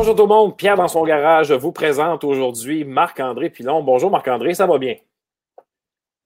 [0.00, 0.56] Bonjour tout le monde.
[0.56, 3.82] Pierre dans son garage vous présente aujourd'hui Marc-André Pilon.
[3.82, 4.94] Bonjour Marc-André, ça va bien?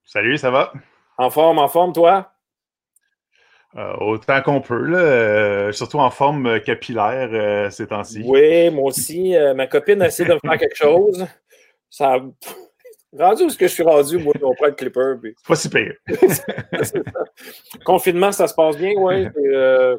[0.04, 0.72] Salut, ça va?
[1.18, 2.30] En forme, en forme, toi?
[3.75, 8.22] Euh, autant qu'on peut, là, euh, surtout en forme capillaire euh, ces temps-ci.
[8.25, 9.34] Oui, moi aussi.
[9.57, 11.27] ma copine a essayé de me faire quelque chose.
[11.91, 12.20] Ça
[13.18, 15.14] Rendu où est-ce que je suis rendu, moi, on prend le clipper.
[15.22, 15.94] C'est pas si pire.
[17.84, 19.26] Confinement, ça se passe bien, oui?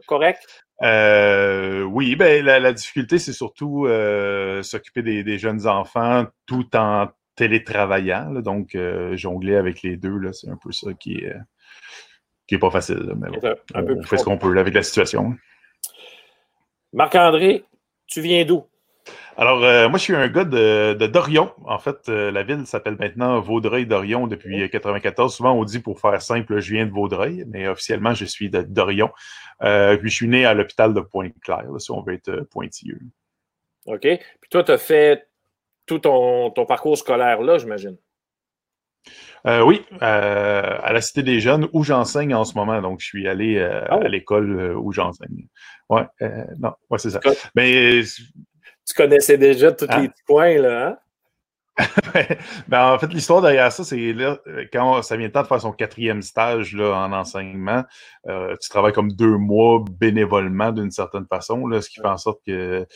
[0.06, 0.46] correct?
[0.82, 3.88] oui, ben, la, difficulté, c'est surtout
[4.62, 8.32] s'occuper des, jeunes enfants tout en télétravaillant.
[8.42, 8.78] donc,
[9.14, 11.36] jongler avec les deux, c'est un peu ça qui est
[12.48, 13.14] qui pas facile.
[13.18, 13.30] mais
[13.74, 15.36] on, fait ce qu'on peut avec la situation.
[16.94, 17.66] Marc-André,
[18.08, 18.66] tu viens d'où?
[19.38, 21.52] Alors, euh, moi, je suis un gars de, Dorion.
[21.66, 25.36] En fait, euh, la ville s'appelle maintenant Vaudreuil-Dorion depuis 1994.
[25.36, 28.62] Souvent, on dit pour faire simple, je viens de Vaudreuil, mais officiellement, je suis de
[28.62, 29.12] Dorion.
[29.62, 33.00] Euh, puis, je suis né à l'hôpital de Pointe-Claire, si on veut être pointilleux.
[33.88, 34.02] OK.
[34.02, 35.28] Puis, toi, tu as fait
[35.86, 37.98] tout ton, ton parcours scolaire là, j'imagine?
[39.46, 42.82] Euh, oui, euh, à la Cité des Jeunes où j'enseigne en ce moment.
[42.82, 45.48] Donc, je suis allé euh, ah à l'école où j'enseigne.
[45.90, 46.06] Ouais,
[46.58, 47.20] non, ouais, c'est ça.
[47.56, 48.02] Mais
[48.86, 50.08] tu connaissais déjà tous les hein?
[50.08, 50.98] petits points, là, hein?
[52.70, 54.40] ben, en fait, l'histoire derrière ça, c'est là,
[54.72, 57.84] quand ça vient le temps de faire son quatrième stage là, en enseignement,
[58.26, 62.40] tu travailles comme deux mois bénévolement d'une certaine façon, là, ce qui fait en sorte
[62.46, 62.88] que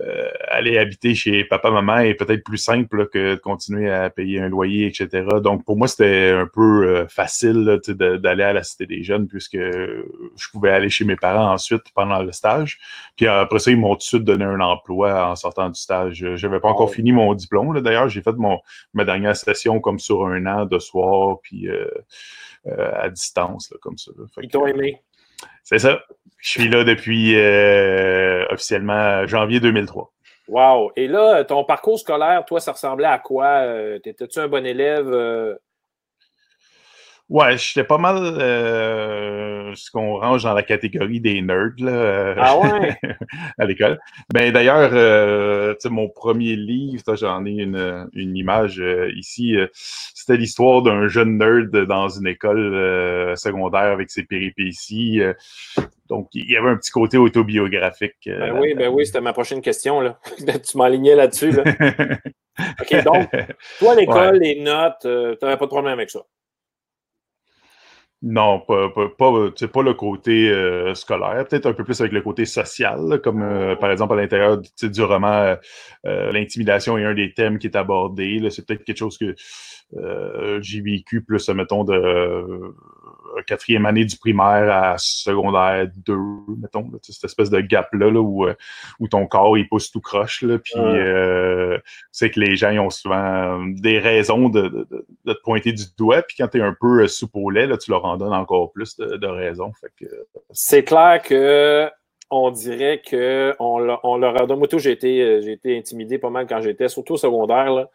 [0.00, 4.48] euh, aller habiter chez papa-maman est peut-être plus simple que de continuer à payer un
[4.48, 5.26] loyer, etc.
[5.42, 9.58] Donc, pour moi, c'était un peu euh, facile d'aller à la Cité des Jeunes puisque
[9.58, 12.78] je pouvais aller chez mes parents ensuite pendant le stage.
[13.16, 16.24] Puis après ça, ils m'ont tout de suite donné un emploi en sortant du stage.
[16.36, 16.92] Je n'avais pas encore oh.
[16.92, 17.78] fini mon diplôme.
[17.80, 18.60] D'ailleurs, j'ai fait mon,
[18.94, 24.12] ma dernière session comme sur un an de soir, puis euh, à distance, comme ça.
[24.40, 25.02] Ils t'ont aimé?
[25.64, 26.00] C'est ça.
[26.38, 30.12] Je suis là depuis euh, officiellement janvier 2003.
[30.48, 30.90] Wow.
[30.96, 33.46] Et là, ton parcours scolaire, toi, ça ressemblait à quoi?
[33.62, 35.08] Euh, étais-tu un bon élève?
[37.32, 37.36] Euh?
[37.36, 42.58] Ouais, j'étais pas mal euh, ce qu'on range dans la catégorie des nerds là, ah
[42.58, 42.96] ouais?
[43.58, 43.98] à l'école.
[44.32, 49.56] Ben d'ailleurs, euh, mon premier livre, j'en ai une, une image euh, ici.
[49.56, 55.20] Euh, c'était l'histoire d'un jeune nerd dans une école secondaire avec ses péripéties.
[56.08, 58.14] donc, il y avait un petit côté autobiographique.
[58.26, 60.00] ben oui, ben oui, c'était ma prochaine question.
[60.00, 60.18] Là.
[60.70, 61.50] tu m'alignais là-dessus.
[61.50, 61.64] Là.
[62.80, 63.28] OK, donc,
[63.78, 66.20] toi, l'école, les notes, tu n'avais pas de problème avec ça?
[68.24, 72.44] Non, pas, pas, pas, le côté euh, scolaire, peut-être un peu plus avec le côté
[72.44, 75.56] social, comme euh, par exemple à l'intérieur du roman,
[76.06, 78.40] euh, l'intimidation est un des thèmes qui est abordé.
[78.50, 79.34] C'est peut-être quelque chose que
[80.60, 82.74] j'ai vécu plus, mettons, de
[83.46, 86.16] quatrième année du primaire à secondaire 2,
[86.60, 88.54] mettons, cette espèce de gap-là où, euh,
[89.00, 90.42] où ton corps il pousse tout croche.
[90.42, 91.78] Là, puis euh,
[92.10, 94.86] c'est que les gens ont souvent des raisons de,
[95.26, 96.22] te pointer du doigt.
[96.22, 99.26] Puis quand tu es un peu soupolé, là, tu leur en donnes encore plus de,
[99.26, 99.72] raisons.
[100.50, 101.88] C'est clair que
[102.30, 104.58] on dirait qu'on on leur a donné.
[104.58, 107.72] Moi, j'ai été, j'ai été intimidé pas mal quand j'étais, surtout au secondaire.
[107.72, 107.90] Là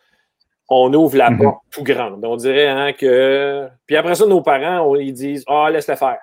[0.70, 1.38] on ouvre la mhm.
[1.38, 2.24] porte tout grande.
[2.24, 3.68] On dirait hein, que.
[3.86, 6.20] Puis après ça, nos parents, ils disent Ah, laisse-le faire.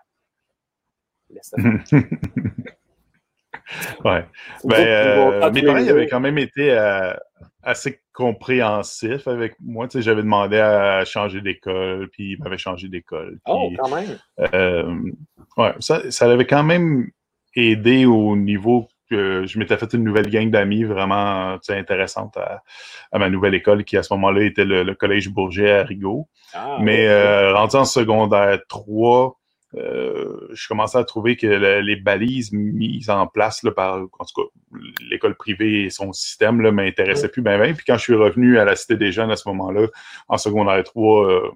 [1.30, 2.02] Laisse-le faire.
[4.04, 4.24] ouais.
[4.64, 7.14] Ben, euh, mes parents avaient quand même été euh,
[7.62, 9.88] assez compréhensifs avec moi.
[9.88, 13.38] Tu sais, j'avais demandé à changer d'école, puis ils m'avaient changé d'école.
[13.46, 14.18] Oh, quand même.
[14.52, 15.10] Euh,
[15.56, 17.08] ouais, ça, ça avait quand même
[17.56, 22.62] aidé au niveau je m'étais fait une nouvelle gang d'amis vraiment intéressante à,
[23.18, 26.28] ma nouvelle école qui à ce moment-là était le, collège Bourget à Rigaud.
[26.52, 29.38] Ah, Mais euh, rendu en secondaire 3,
[29.76, 34.42] euh, je commençais à trouver que les balises mises en place là, par en tout
[34.42, 34.78] cas
[35.10, 38.64] l'école privée et son système ne m'intéressaient plus bien, Puis quand je suis revenu à
[38.64, 39.88] la Cité des Jeunes à ce moment-là,
[40.28, 41.52] en secondaire 3,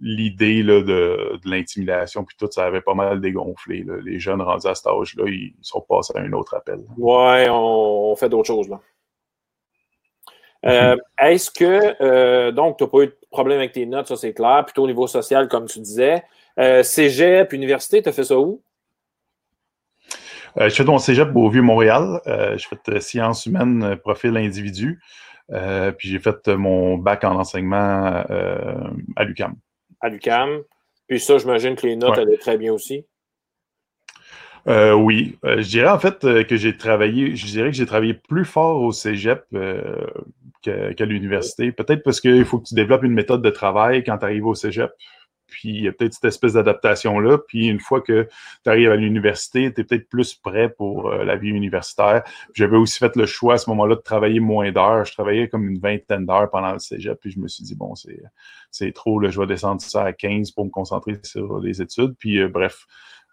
[0.00, 3.84] l'idée de, de l'intimidation, puis tout, ça avait pas mal dégonflé.
[4.04, 6.80] Les jeunes rendus à cet âge-là, ils sont passés à un autre appel.
[6.96, 8.68] Ouais, on, fait d'autres choses.
[8.68, 8.80] là.
[10.66, 14.16] Euh, est-ce que, euh, donc, tu n'as pas eu de problème avec tes notes, ça
[14.16, 16.24] c'est clair, plutôt au niveau social, comme tu disais.
[16.58, 18.62] Euh, cégep, université, tu as fait ça où?
[20.56, 22.20] je fais mon cégep au Vieux-Montréal.
[22.26, 25.00] je fais sciences humaines, profil individu.
[25.48, 28.24] puis j'ai fait mon bac en enseignement
[29.14, 29.54] à l'UCAM
[30.00, 30.62] à l'UCAM.
[31.08, 33.04] Puis ça, j'imagine que les notes allaient très bien aussi.
[34.66, 37.86] Euh, oui, euh, je dirais en fait euh, que j'ai travaillé, je dirais que j'ai
[37.86, 39.44] travaillé plus fort au cégep
[40.62, 41.72] qu'à l'université.
[41.72, 44.54] Peut-être parce qu'il faut que tu développes une méthode de travail quand tu arrives au
[44.54, 44.90] cégep.
[45.48, 47.38] Puis il y a peut-être cette espèce d'adaptation-là.
[47.38, 48.28] Puis une fois que
[48.62, 52.22] tu arrives à l'université, tu es peut-être plus prêt pour euh, la vie universitaire.
[52.54, 55.04] J'avais aussi fait le choix à ce moment-là de travailler moins d'heures.
[55.04, 57.94] Je travaillais comme une vingtaine d'heures pendant le cégep, puis je me suis dit, bon,
[58.70, 62.14] c'est trop, là, je vais descendre ça à 15 pour me concentrer sur les études.
[62.18, 62.86] Puis euh, bref,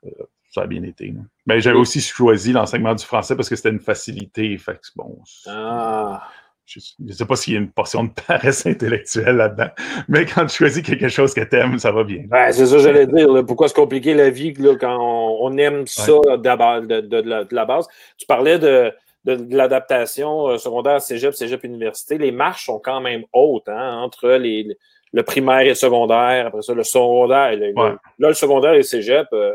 [0.05, 0.09] euh,
[0.51, 1.13] ça a bien été.
[1.45, 4.57] Mais j'avais aussi choisi l'enseignement du français parce que c'était une facilité.
[4.57, 6.27] Fait que, bon, ah.
[6.65, 9.69] Je ne sais pas s'il y a une portion de paresse intellectuelle là-dedans,
[10.07, 12.23] mais quand tu choisis quelque chose que tu aimes, ça va bien.
[12.51, 13.45] c'est ça que j'allais dire.
[13.45, 17.87] Pourquoi se compliquer la vie là, quand on, aime ça de, de, la, base?
[18.17, 18.91] Tu parlais de,
[19.25, 22.17] l'adaptation euh, secondaire, cégep, cégep, université.
[22.17, 24.75] Les marches sont quand même hautes hein, entre les,
[25.13, 26.47] le primaire et le secondaire.
[26.47, 27.55] Après ça, le secondaire.
[27.55, 29.53] là, le secondaire et le cégep, euh,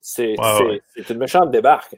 [0.00, 0.34] c'est
[1.10, 1.96] une méchante débarque.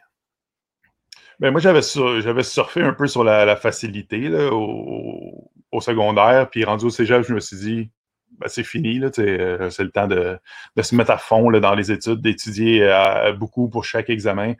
[1.41, 1.81] Ben, moi, j'avais,
[2.21, 7.41] j'avais surfé un peu sur la, facilité au, secondaire, puis rendu au cégep, je me
[7.41, 7.91] suis dit,
[8.39, 10.39] ben, c'est fini, euh, c'est le temps de,
[10.83, 14.53] se mettre à fond dans les études, d'étudier euh, beaucoup pour chaque examen.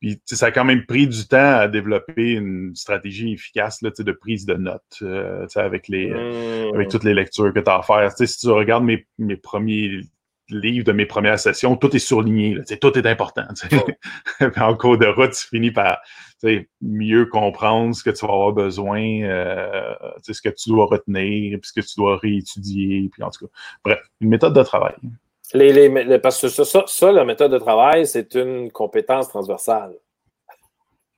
[0.00, 4.12] Puis ça a quand même pris du temps à développer une stratégie efficace là, de
[4.12, 6.90] prise de notes euh, avec, les, avec mmh.
[6.90, 8.12] toutes les lectures que tu as à faire.
[8.12, 10.00] si tu regardes mes, mes premiers
[10.48, 12.58] livre de mes premières sessions, tout est surligné.
[12.80, 13.44] tout est important.
[14.56, 16.00] en cours de route, tu finis par
[16.82, 21.70] mieux comprendre ce que tu vas avoir besoin, euh, ce que tu dois retenir, puis
[21.72, 23.08] ce que tu dois réétudier.
[23.12, 23.52] Puis en tout cas,
[23.84, 24.94] bref, une méthode de travail.
[25.52, 29.94] Les, parce que ça, ça, la méthode de travail, c'est une compétence transversale.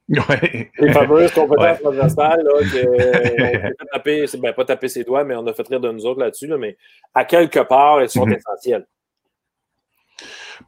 [0.08, 0.70] Ouais.
[0.78, 5.46] Les fameuses compétences transversales, là, que, on taper, ben, pas taper ses doigts, mais on
[5.46, 6.76] a fait rire de nous autres là-dessus, mais
[7.12, 8.37] à quelque part, elles sont mm-hmm.
[8.37, 8.87] essentielles.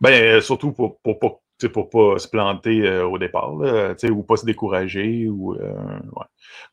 [0.00, 1.40] Ben, euh, surtout pour, pour, pour,
[1.72, 5.28] pour pas se planter euh, au départ, là, ou pas se décourager.
[5.28, 5.72] Ou, euh,
[6.16, 6.26] ouais.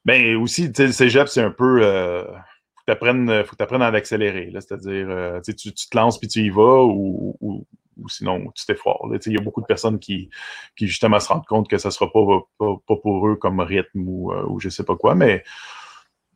[0.06, 1.81] Ben, aussi, le cégep, c'est un peu.
[1.81, 4.51] faut que tu apprennes à l'accélérer.
[4.53, 7.65] C'est-à-dire, tu, tu te lances puis tu y vas ou, ou,
[8.09, 9.25] sinon tu t'efforces.
[9.25, 10.29] Il y a beaucoup de personnes qui,
[10.75, 12.21] qui, justement, se rendent compte que ça ne sera pas,
[12.59, 15.15] pas, pour eux comme rythme ou, ou je sais pas quoi.
[15.15, 15.44] Mais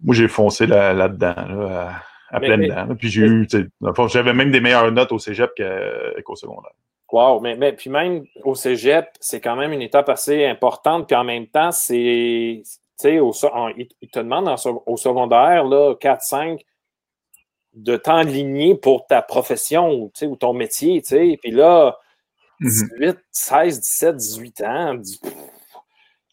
[0.01, 1.35] moi, j'ai foncé là-dedans.
[1.35, 2.95] Là, à pleine dents.
[2.95, 3.47] Puis j'ai eu,
[4.07, 5.51] j'avais même des meilleures notes au cégep
[6.23, 6.71] qu'au secondaire.
[7.11, 11.07] Wow, mais, mais puis même au cégep, c'est quand même une étape assez importante.
[11.07, 13.19] Puis en même temps, c'est, tu sais,
[13.77, 14.53] il te demande
[14.85, 16.61] au secondaire, là, 4, 5,
[17.73, 21.39] de t'enligner pour ta profession ou ton métier, tu sais.
[21.41, 21.97] Puis là,
[22.61, 25.01] 18, 16, 17, 18 ans,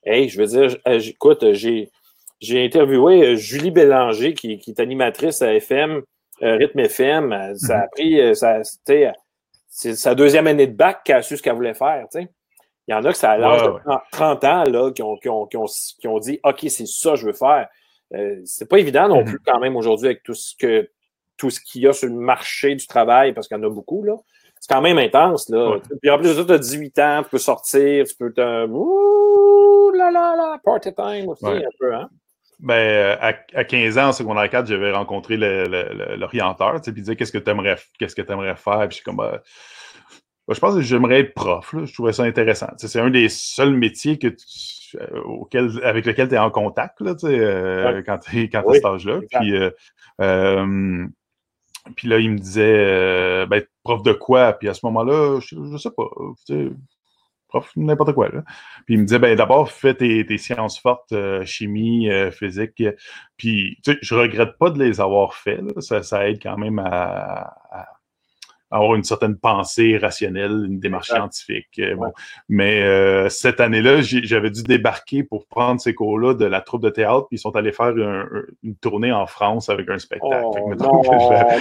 [0.04, 1.90] hey, je veux dire, euh, écoute, j'ai
[2.40, 6.02] j'ai interviewé euh, Julie Bélanger, qui, est animatrice à FM,
[6.42, 7.32] euh, Rythme FM.
[7.32, 7.88] Euh, ça a mhm.
[7.92, 8.60] pris, ça,
[9.68, 12.06] c'est sa deuxième année de bac qu'elle a su ce qu'elle voulait faire.
[12.14, 12.28] Il
[12.88, 13.72] y en a que ça a l'âge de
[14.12, 17.26] 30 ans là, qui, ont, qui, ont, qui, ont, dit OK, c'est ça que je
[17.26, 17.68] veux faire.
[18.44, 19.24] c'est pas évident non mhm.
[19.26, 20.88] plus quand même aujourd'hui avec tout ce que
[21.36, 23.68] tout ce qu'il y a sur le marché du travail, parce qu'il y en a
[23.68, 24.14] beaucoup, là.
[24.58, 25.78] C'est quand même intense, là.
[26.00, 28.66] Puis en plus de ça, tu as 18 ans, tu peux sortir, tu peux te.
[28.66, 32.08] Ouh là là là, party time aussi, un peu, hein.
[32.58, 37.14] Ben, euh, à, à, 15 ans, en secondaire 4, j'avais rencontré l'orienteur, puis il disait
[37.14, 39.40] qu'est-ce que tu aimerais, qu'est-ce que aimerais faire, puis comme, ben,
[40.48, 41.84] ben, je pense que j'aimerais être prof, là.
[41.84, 42.68] je trouvais ça intéressant.
[42.78, 44.28] c'est un des seuls métiers que
[44.94, 48.72] euh, auquel, avec lequel tu es en contact, là, euh, quand tu es, quand à
[48.72, 49.20] cet âge-là.
[49.30, 49.52] Puis,
[51.94, 54.54] puis là, il me disait, ben, prof de quoi?
[54.54, 56.08] Puis à ce moment-là, je, je sais pas,
[57.48, 58.28] prof, n'importe quoi.
[58.28, 58.42] Là.
[58.86, 62.82] Puis il me disait, ben d'abord, fais tes, sciences fortes, euh, chimie, euh, physique.
[63.36, 65.60] Puis, tu sais, je regrette pas de les avoir fait.
[65.80, 67.54] Ça, ça, aide quand même à,
[68.70, 71.78] avoir une certaine pensée rationnelle, une démarche scientifique.
[71.78, 72.12] Euh, bon.
[72.48, 77.26] Mais cette année-là, j'avais dû débarquer pour prendre ces cours-là de la troupe de théâtre,
[77.28, 77.94] puis ils sont allés faire
[78.62, 80.44] une tournée en France avec un spectacle.
[80.44, 81.02] Oh, non,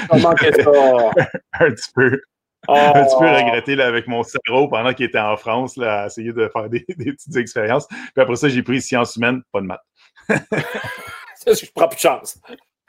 [0.09, 1.11] comment ça?
[1.59, 2.21] un petit peu.
[2.67, 3.35] Un petit peu oh.
[3.35, 6.69] regretté là, avec mon cerveau pendant qu'il était en France là, à essayer de faire
[6.69, 7.87] des, petites expériences.
[7.87, 9.81] Puis après ça, j'ai pris sciences humaines, pas de maths.
[10.29, 12.39] je prends plus de chance.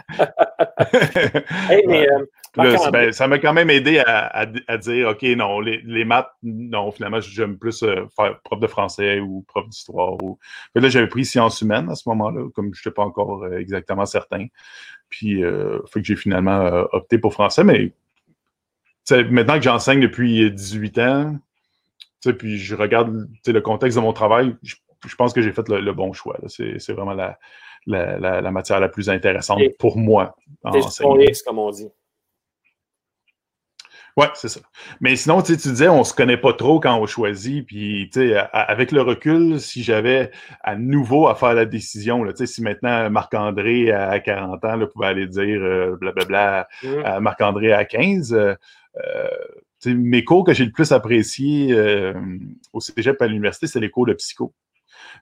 [2.59, 4.47] Euh, ben, ça m'a quand même aidé à,
[4.79, 9.45] dire OK, non, les, maths, non, finalement, j'aime plus euh, faire prof de français ou
[9.47, 10.15] prof d'histoire.
[10.23, 10.39] Ou...
[10.75, 14.07] Là, j'avais pris sciences humaines à ce moment-là, comme je n'étais pas encore euh, exactement
[14.07, 14.47] certain.
[15.11, 15.43] Puis,
[15.93, 17.93] fait que j'ai finalement opté pour français, mais
[19.11, 21.37] maintenant que j'enseigne depuis 18 ans,
[22.39, 24.75] puis je regarde le contexte de mon travail, je,
[25.17, 26.39] pense que j'ai fait le, bon choix.
[26.49, 27.39] C'est vraiment la,
[27.87, 30.37] la, matière la plus intéressante pour moi.
[30.91, 31.89] C'est comme on dit.
[34.17, 34.61] Ouais, c'est ça.
[35.03, 37.67] Mais sinon, tu disais, on se connaît pas trop quand on choisit.
[37.67, 38.11] Puis,
[38.51, 40.31] avec le recul, si j'avais
[40.63, 45.09] à nouveau à faire la décision, là, si maintenant Marc-André à 40 ans là, pouvait
[45.09, 46.89] aller dire euh, blablabla mmh.
[47.05, 48.55] à Marc-André à 15, euh,
[49.87, 52.15] mes cours que j'ai le plus appréciés euh,
[52.73, 54.55] au cégep à l'université, c'est les cours de psycho.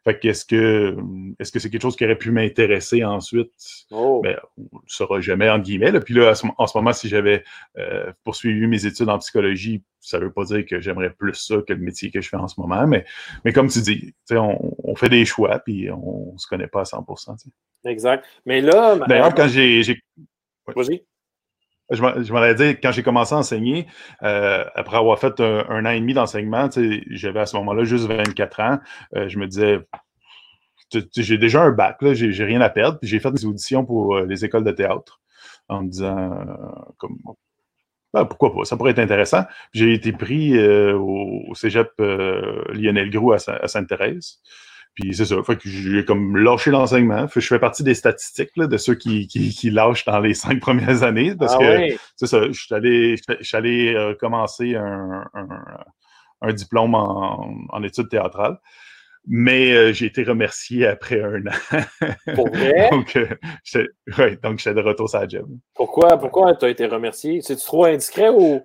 [0.05, 0.97] Fait que est-ce que
[1.39, 3.51] est-ce que c'est quelque chose qui aurait pu m'intéresser ensuite?
[3.91, 4.21] Oh.
[4.23, 5.99] Ben, on ne le saura jamais, entre guillemets.
[6.01, 7.45] Puis là, en ce moment, si j'avais
[7.79, 11.57] euh, poursuivi mes études en psychologie, ça ne veut pas dire que j'aimerais plus ça
[11.67, 12.87] que le métier que je fais en ce moment.
[12.87, 13.05] Mais,
[13.45, 16.81] mais comme tu dis, on, on, fait des choix, puis on ne se connaît pas
[16.81, 17.37] à 100%
[17.87, 18.25] Exact.
[18.47, 18.97] Mais là.
[19.09, 19.83] D'ailleurs, quand j'ai.
[20.67, 21.05] Vas-y.
[21.91, 22.01] Je
[22.33, 23.87] m'en dit, quand j'ai commencé à enseigner,
[24.23, 26.69] euh, après avoir fait un, an et demi d'enseignement,
[27.11, 28.79] j'avais à ce moment-là juste 24 ans.
[29.17, 29.81] Euh, je me disais,
[31.17, 32.99] j'ai déjà un bac, j'ai rien à perdre.
[32.99, 35.21] Puis j'ai fait des auditions pour euh, les écoles de théâtre
[35.69, 36.47] en me disant,
[38.15, 39.45] ben, pourquoi pas, ça pourrait être intéressant.
[39.73, 44.41] J'ai été pris au, cégep Lionel Groux à Sainte-Thérèse.
[44.95, 45.43] Puis c'est ça.
[45.43, 47.27] Fait que j'ai comme lâché l'enseignement.
[47.35, 50.61] Je fais partie des statistiques là, de ceux qui, qui, qui, lâchent dans les cinq
[50.61, 51.35] premières années.
[51.35, 52.47] Parce ah que c'est ça.
[52.47, 55.49] Je suis allé, je allé euh, commencer un, un,
[56.43, 58.59] un, diplôme en, en études théâtrales.
[59.27, 61.85] Mais euh, j'ai été remercié après un an.
[62.35, 62.91] Pour vrai?
[62.91, 63.87] donc, euh,
[64.19, 65.49] ouais, donc j'étais de retour sur la job.
[65.75, 67.41] Pourquoi, pourquoi tu as été remercié?
[67.41, 68.61] C'est-tu trop indiscret ou?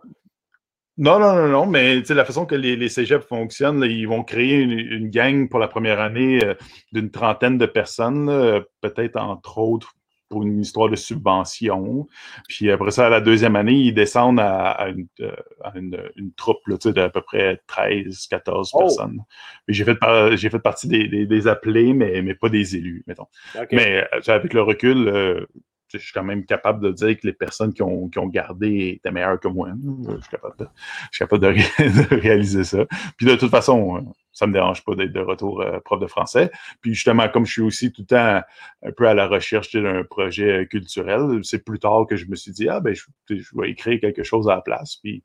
[1.00, 4.58] Non, non, non, non, mais la façon que les, les cégeps fonctionnent, ils vont créer
[4.58, 6.54] une, gang pour la première année euh,
[6.92, 9.96] d'une trentaine de personnes, peut-être entre autres
[10.30, 12.08] pour une histoire de subvention.
[12.48, 17.10] Puis après ça, à la deuxième année, ils descendent à, une, euh, une, troupe d'à
[17.10, 19.24] peu près 13, 14 personnes.
[19.68, 19.98] J'ai fait,
[20.36, 23.28] j'ai fait partie des, des, appelés, mais, mais pas des élus, mettons.
[23.72, 25.48] Mais euh, avec le recul,
[25.94, 28.96] je suis quand même capable de dire que les personnes qui ont, qui ont gardé
[28.98, 29.70] étaient meilleures que moi.
[30.08, 30.68] Je suis capable de,
[31.12, 32.86] je suis capable de, réaliser ça.
[33.18, 36.52] Puis de toute façon, ça me dérange pas d'être de retour euh, prof de français.
[36.82, 38.42] Puis justement, comme je suis aussi tout le temps
[38.84, 42.52] un peu à la recherche d'un projet culturel, c'est plus tard que je me suis
[42.52, 44.98] dit, ah ben, je, je, vais écrire quelque chose à la place.
[44.98, 45.24] Puis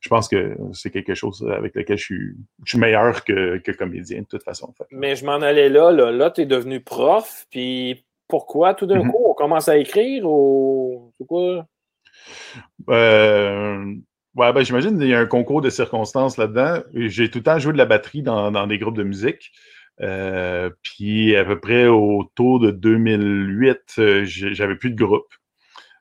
[0.00, 3.72] je pense que c'est quelque chose avec lequel je suis, je suis meilleur que, que,
[3.72, 4.74] comédien de toute façon.
[4.90, 5.90] Mais je m'en allais là.
[5.90, 7.46] Là, là tu es devenu prof.
[7.50, 9.10] Puis pourquoi tout d'un mhm.
[9.10, 11.66] coup on commence à écrire ou c'est quoi?
[12.88, 13.94] Euh,
[14.34, 16.82] ouais, ben, j'imagine qu'il y a un concours de circonstances là-dedans.
[16.94, 19.52] J'ai tout le temps joué de la batterie dans, dans des groupes de musique.
[20.02, 25.32] Euh, puis à peu près autour de 2008, euh, j'avais plus de groupe.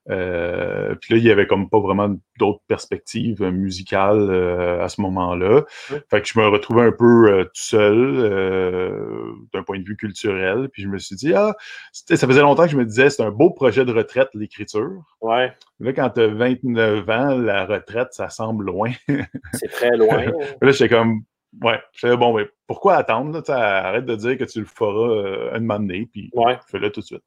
[0.09, 5.01] Euh, puis là, il y avait comme pas vraiment d'autres perspectives musicales euh, à ce
[5.01, 5.63] moment-là.
[6.09, 10.69] Fait que je me retrouvais un peu euh, tout seul d'un point de vue culturel.
[10.69, 11.55] Puis je me suis dit, ah,
[11.91, 15.03] ça faisait longtemps que je me disais, c'est un beau projet de retraite, l'écriture.
[15.21, 15.51] Ouais.
[15.79, 18.91] Là, quand tu as 29 ans, la retraite, ça semble loin.
[19.53, 20.25] c'est très loin.
[20.61, 21.23] là, j'étais comme,
[21.63, 23.41] ouais, j'étais bon, mais pourquoi attendre?
[23.47, 26.31] Là, arrête de dire que tu le feras un moment donné, puis
[26.67, 27.23] fais-le tout de suite.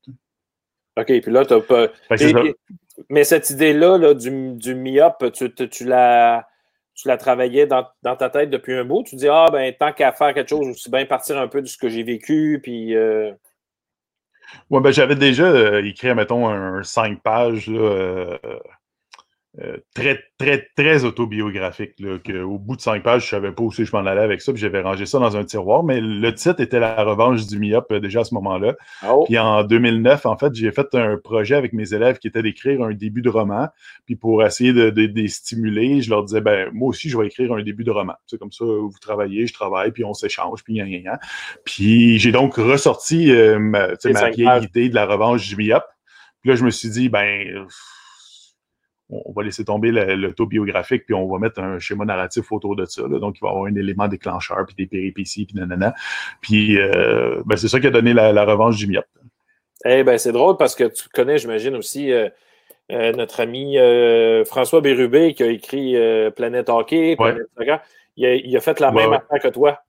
[0.98, 1.88] OK, puis là, tu n'as pas.
[3.08, 6.46] mais cette idée-là là, du, du MIOP, tu, tu l'as
[6.98, 9.04] tu la travaillais dans, ta tête depuis un bout?
[9.04, 11.66] Tu dis, ah, ben, tant qu'à faire quelque chose, aussi bien partir un peu de
[11.66, 12.96] ce que j'ai vécu, puis.
[12.96, 13.30] Euh...
[14.70, 18.38] Oui, ben, j'avais déjà euh, écrit, mettons, un, cinq pages, là, euh,
[19.94, 21.92] très, très, très autobiographique.
[21.98, 24.40] Là, que, au bout de cinq pages, je savais pas où je m'en allais avec
[24.40, 25.82] ça, puis j'avais rangé ça dans un tiroir.
[25.82, 28.76] Mais le titre était La revanche du MIOP euh, déjà à ce moment-là.
[29.08, 29.24] Oh.
[29.26, 32.82] Puis en 2009, en fait, j'ai fait un projet avec mes élèves qui était d'écrire
[32.82, 33.68] un début de roman.
[34.06, 37.52] Puis pour essayer de, de, stimuler, je leur disais, ben moi aussi, je vais écrire
[37.52, 38.14] un début de roman.
[38.26, 41.18] C'est comme ça, vous travaillez, je travaille, puis on s'échange, puis rien, rien.
[41.64, 45.82] Puis j'ai donc ressorti euh, ma, ma vieille idée de la revanche du MIOP.
[46.40, 47.66] Puis là, je me suis dit, ben
[49.10, 53.02] on va laisser tomber l'autobiographique, puis on va mettre un schéma narratif autour de ça.
[53.02, 55.94] Donc, il va y avoir un élément déclencheur, puis des péripéties, puis nanana.
[56.40, 59.04] Puis, euh, ben, c'est ça qui a donné la, revanche du MIOP.
[59.84, 62.28] Eh ben, c'est drôle parce que tu connais, j'imagine, aussi euh,
[62.92, 63.76] euh, notre ami
[64.44, 65.96] François Bérubé qui a écrit
[66.36, 67.46] Planète Hockey, Planète
[68.16, 69.80] il, a, fait la même affaire que toi.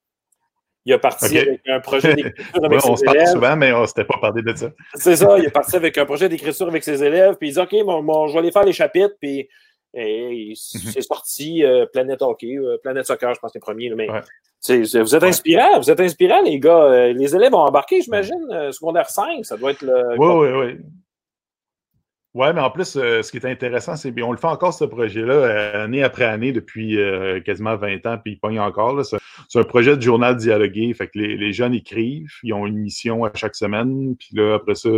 [0.90, 3.86] Il a parti avec un projet d'écriture avec on se parle souvent, mais on ne
[3.86, 4.72] s'était pas parlé de ça.
[4.96, 7.60] C'est ça, il est parti avec un projet d'écriture avec ses élèves, puis il dit
[7.60, 9.48] OK, je vais aller faire les chapitres, puis
[9.94, 10.56] mhm.
[10.56, 13.94] c'est sorti euh, Planète Hockey, euh, Planète Soccer, je pense que c'est le premier.
[13.94, 16.86] Mais vous êtes inspirants, vous êtes inspirants, les gars.
[16.86, 20.18] Euh, les élèves ont embarqué, j'imagine, secondaire 5, ça doit être le.
[20.18, 20.78] Oui, oui, oui.
[22.36, 24.86] Oui, mais en plus, euh, ce qui est intéressant, c'est qu'on le fait encore, ce
[24.86, 29.04] projet-là, euh, année après année, depuis euh, quasiment 20 ans, puis il pogne encore.
[29.04, 30.94] C'est un projet de journal dialogué.
[30.94, 34.76] Fait que les, jeunes écrivent, ils ont une mission à chaque semaine, puis là, après
[34.76, 34.90] ça,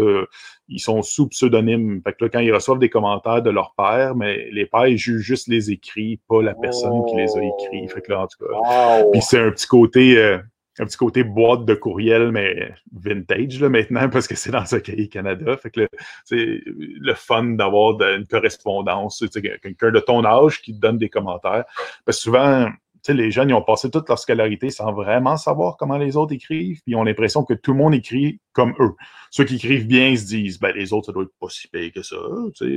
[0.68, 2.02] ils sont sous pseudonyme.
[2.04, 4.98] Fait que là, quand ils reçoivent des commentaires de leur père, mais les pères, ils
[4.98, 7.88] jugent juste les écrits, pas la personne qui les a écrits.
[7.88, 9.04] Fait que là, en tout cas.
[9.14, 10.38] Puis c'est un petit côté.
[10.82, 14.78] Un petit côté boîte de courriel, mais vintage là, maintenant, parce que c'est dans ce
[14.78, 15.56] cahier Canada.
[15.56, 15.88] Fait que
[16.26, 19.24] c'est le fun d'avoir une correspondance,
[19.62, 21.66] quelqu'un de ton âge qui te donne des commentaires.
[22.04, 22.68] Parce que souvent,
[23.10, 26.82] les jeunes, ils ont passé toute leur scolarité sans vraiment savoir comment les autres écrivent,
[26.84, 28.92] puis ils ont l'impression que tout le monde écrit comme eux.
[29.32, 31.92] Ceux qui écrivent bien se disent, ben, les autres, ça doit être pas si pire
[31.94, 32.18] que ça,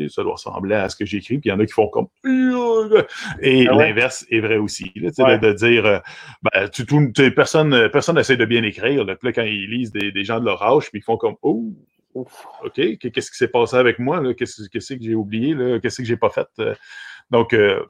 [0.09, 2.07] ça doit ressembler à ce que j'écris, puis il y en a qui font comme...
[3.43, 5.99] Et ah l'inverse est vrai aussi, là, de, dire, euh,
[6.43, 6.87] ben, tout,
[7.35, 10.47] personne personne n'essaie de bien écrire, là, puis là, quand ils lisent des, gens de
[10.47, 11.73] leur âge, puis ils font comme, oh,
[12.15, 14.23] OK, qu'est-ce qui s'est passé avec moi?
[14.35, 15.57] Qu'est-ce que j'ai oublié?
[15.83, 16.47] Qu'est-ce que j'ai pas fait?
[17.31, 17.85] Donc, euh,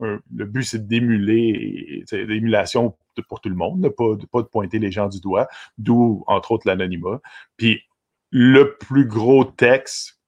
[0.00, 2.96] le but, c'est d'émuler, l'émulation
[3.28, 6.66] pour tout le monde, de pas, de pointer les gens du doigt, d'où, entre autres,
[6.66, 7.20] l'anonymat.
[7.56, 7.82] Puis,
[8.30, 10.20] le plus gros texte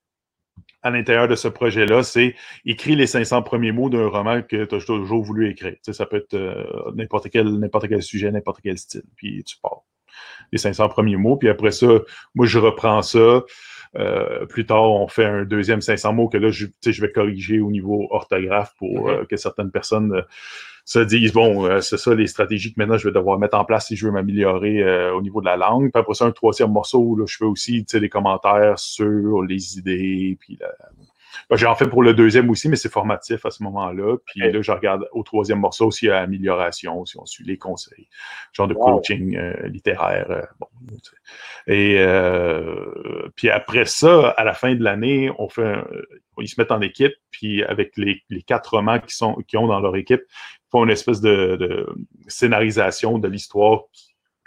[0.83, 4.75] à l'intérieur de ce projet-là, c'est écrire les 500 premiers mots d'un roman que tu
[4.75, 5.76] as toujours voulu écrire.
[5.83, 9.04] ça peut être euh, n'importe quel, sujet, n'importe quel style.
[9.16, 9.85] Puis tu pars
[10.50, 11.37] les 500 premiers mots.
[11.37, 11.87] Puis après ça,
[12.35, 13.42] moi, je reprends ça.
[13.96, 17.61] Euh, plus tard, on fait un deuxième 500 mots que là, je, je vais corriger
[17.61, 20.22] au niveau orthographe pour euh, que certaines personnes euh,
[20.84, 23.87] se disent, bon, c'est ça les stratégies que maintenant je vais devoir mettre en place
[23.87, 25.92] si je veux m'améliorer au niveau de la langue.
[25.92, 30.37] Puis après ça, un troisième morceau, là, je fais aussi des commentaires sur les idées,
[30.40, 30.66] puis la,
[31.50, 34.16] J'en fais pour le deuxième aussi, mais c'est formatif à ce moment-là.
[34.26, 37.58] Puis là, je regarde au troisième morceau s'il y a amélioration, si on suit les
[37.58, 38.08] conseils.
[38.52, 40.30] Genre de coaching euh, littéraire.
[40.30, 40.66] Euh, bon,
[41.66, 45.76] et euh, puis après ça, à la fin de l'année, on fait
[46.38, 49.66] ils se mettent en équipe, puis avec les, les quatre romans qui sont qui ont
[49.66, 51.87] dans leur équipe, ils font une espèce de, de
[52.26, 53.84] scénarisation de l'histoire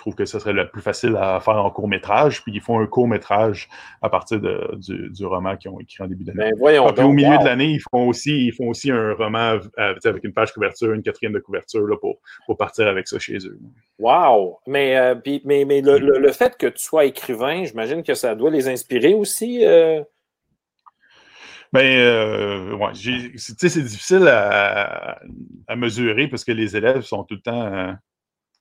[0.06, 2.86] trouve que ce serait le plus facile à faire en court-métrage, puis ils font un
[2.86, 3.68] court-métrage
[4.04, 6.52] à partir du, roman qu'ils ont écrit en début d'année.
[6.62, 9.96] Ben puis au milieu de l'année, ils font aussi ils font aussi un roman euh,
[10.04, 13.38] avec une page couverture, une quatrième de couverture là, pour, pour partir avec ça chez
[13.38, 13.58] eux.
[13.98, 14.60] Wow!
[14.68, 18.68] Mais, euh, mais, mais le, fait que tu sois écrivain, j'imagine que ça doit les
[18.68, 19.66] inspirer aussi.
[19.66, 20.04] Euh...
[21.74, 25.18] Ben, ouais, c'est difficile à,
[25.68, 27.96] à, mesurer parce que les élèves sont tout le temps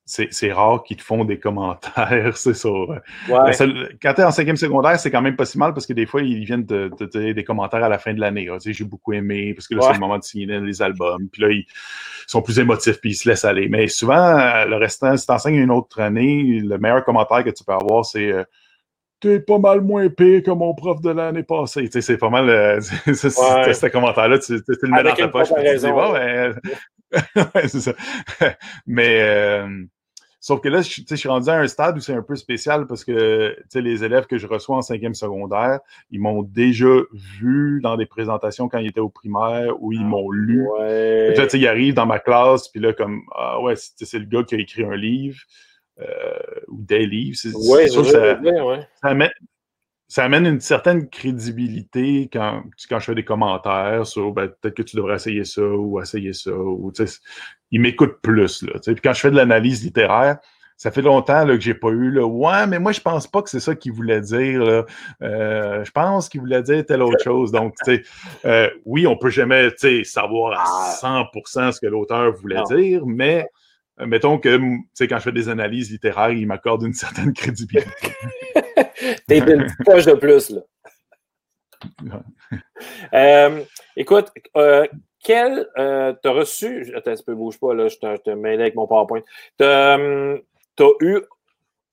[0.06, 2.68] c'est rare qu'ils te font des commentaires, c'est ça.
[3.28, 6.04] Quand tu es en cinquième secondaire, c'est quand même pas si mal parce que des
[6.04, 8.48] fois, ils viennent te, te, des commentaires à la fin de l'année.
[8.50, 11.28] Ah, j'ai beaucoup aimé parce que là, c'est le moment de signer les albums.
[11.32, 11.64] Puis là, ils
[12.26, 13.68] sont plus émotifs puis ils se laissent aller.
[13.68, 17.64] Mais souvent, le restant, si tu enseignes une autre année, le meilleur commentaire que tu
[17.64, 18.44] peux avoir, c'est euh,
[19.20, 21.88] T'es pas mal moins pire que mon prof de l'année passée.
[21.90, 22.46] c'est pas mal.
[22.50, 25.48] Euh, ce commentaire-là, tu, le mets dans ta poche.
[25.48, 26.54] Tu dis, bon, ben,
[27.68, 27.94] c'est ça.
[28.86, 29.84] Mais euh,
[30.44, 32.86] Sauf que là, je, je suis rendu à un stade où c'est un peu spécial
[32.86, 35.80] parce que les élèves que je reçois en cinquième secondaire,
[36.10, 40.04] ils m'ont déjà vu dans des présentations quand ils étaient au primaire où ils ah,
[40.04, 40.68] m'ont lu.
[40.68, 41.34] Ouais.
[41.34, 44.54] Là, ils arrivent dans ma classe, puis là, comme Ah ouais, c'est le gars qui
[44.54, 45.38] a écrit un livre
[46.02, 46.04] euh,
[46.68, 47.38] ou des livres.
[47.70, 48.38] Ouais, sûr que ça,
[49.00, 49.30] ça, amène,
[50.08, 54.82] ça, amène, une certaine crédibilité quand, quand je fais des commentaires sur ben, peut-être que
[54.82, 56.52] tu devrais essayer ça ou essayer ça.
[56.52, 56.92] Ou,
[57.74, 58.62] il m'écoute plus.
[58.62, 60.38] Là, Puis quand je fais de l'analyse littéraire,
[60.76, 63.42] ça fait longtemps là, que j'ai pas eu le ouais, mais moi je pense pas
[63.42, 64.84] que c'est ça qu'il voulait dire.
[65.22, 67.50] Euh, je pense qu'il voulait dire telle autre chose.
[67.50, 67.74] Donc,
[68.44, 69.70] euh, oui, on peut jamais
[70.04, 71.72] savoir à 100% ah.
[71.72, 73.48] ce que l'auteur voulait dire, mais
[74.00, 74.56] euh, mettons que
[75.00, 77.90] quand je fais des analyses littéraires, il m'accorde une certaine crédibilité.
[79.26, 80.50] T'es une poche de plus,
[83.12, 83.50] là.
[83.96, 84.30] écoute,
[85.24, 85.68] quel.
[85.76, 86.94] Euh, tu as reçu.
[86.94, 89.22] Attends, un peu, bouge pas, là, je te, mêle avec mon PowerPoint.
[89.58, 90.38] Tu as, euh,
[91.00, 91.20] eu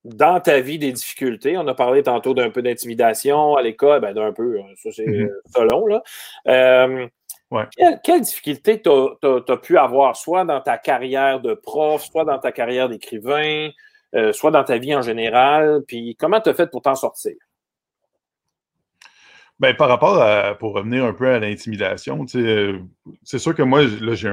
[0.04, 1.58] dans ta vie des difficultés.
[1.58, 5.06] On a parlé tantôt d'un peu d'intimidation à l'école, ben, d'un peu, hein, ça c'est
[5.06, 5.30] mm
[5.72, 5.88] long.
[5.88, 6.04] Là.
[6.48, 7.08] Euh,
[8.04, 12.52] quelle, difficulté tu as, pu avoir, soit dans ta carrière de prof, soit dans ta
[12.52, 13.70] carrière d'écrivain,
[14.32, 17.36] soit dans ta vie en général, puis comment tu as fait pour t'en sortir?
[19.62, 22.80] Ben, par rapport à, pour revenir un peu à l'intimidation, euh,
[23.22, 24.28] c'est sûr que moi, là, j'ai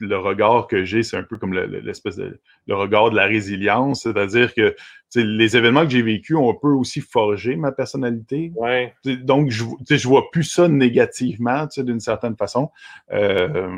[0.00, 4.02] le regard que j'ai, c'est un peu comme l'espèce de le regard de la résilience,
[4.02, 4.74] c'est-à-dire que
[5.14, 8.50] les événements que j'ai vécus ont un peu aussi forgé ma personnalité.
[8.56, 8.92] Ouais.
[9.04, 12.72] Donc, je, je vois plus ça négativement, d'une certaine façon.
[13.12, 13.70] Euh,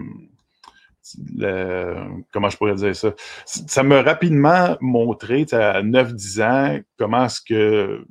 [2.33, 3.13] comment je pourrais dire ça?
[3.45, 8.05] Ça m'a rapidement montré à 9-10 ans comment est-ce que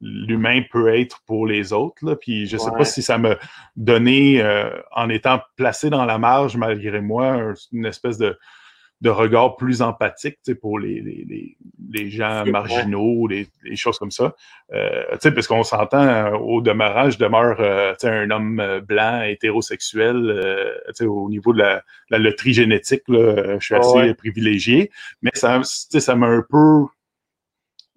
[0.00, 2.04] l'humain peut être pour les autres.
[2.04, 2.16] Là.
[2.16, 3.36] Puis je ne sais pas si ça m'a
[3.76, 8.38] donné, euh, en étant placé dans la marge malgré moi, une espèce de,
[9.02, 11.56] de regard plus empathique pour les, les,
[11.92, 14.34] les, gens marginaux, les, choses comme ça.
[14.72, 20.16] Euh, parce qu'on s'entend, euh, au demeurant, je demeure euh, un homme euh, blanc, hétérosexuel,
[20.16, 25.60] euh, au niveau de la, la loterie génétique, là, je suis assez privilégié, mais ça,
[25.62, 26.84] ça m'a un peu...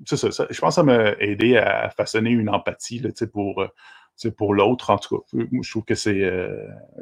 [0.05, 3.65] Ça, ça, je pense que ça m'a aidé à façonner une empathie là, pour,
[4.37, 5.37] pour l'autre, en tout cas.
[5.61, 6.19] Je trouve que c'est...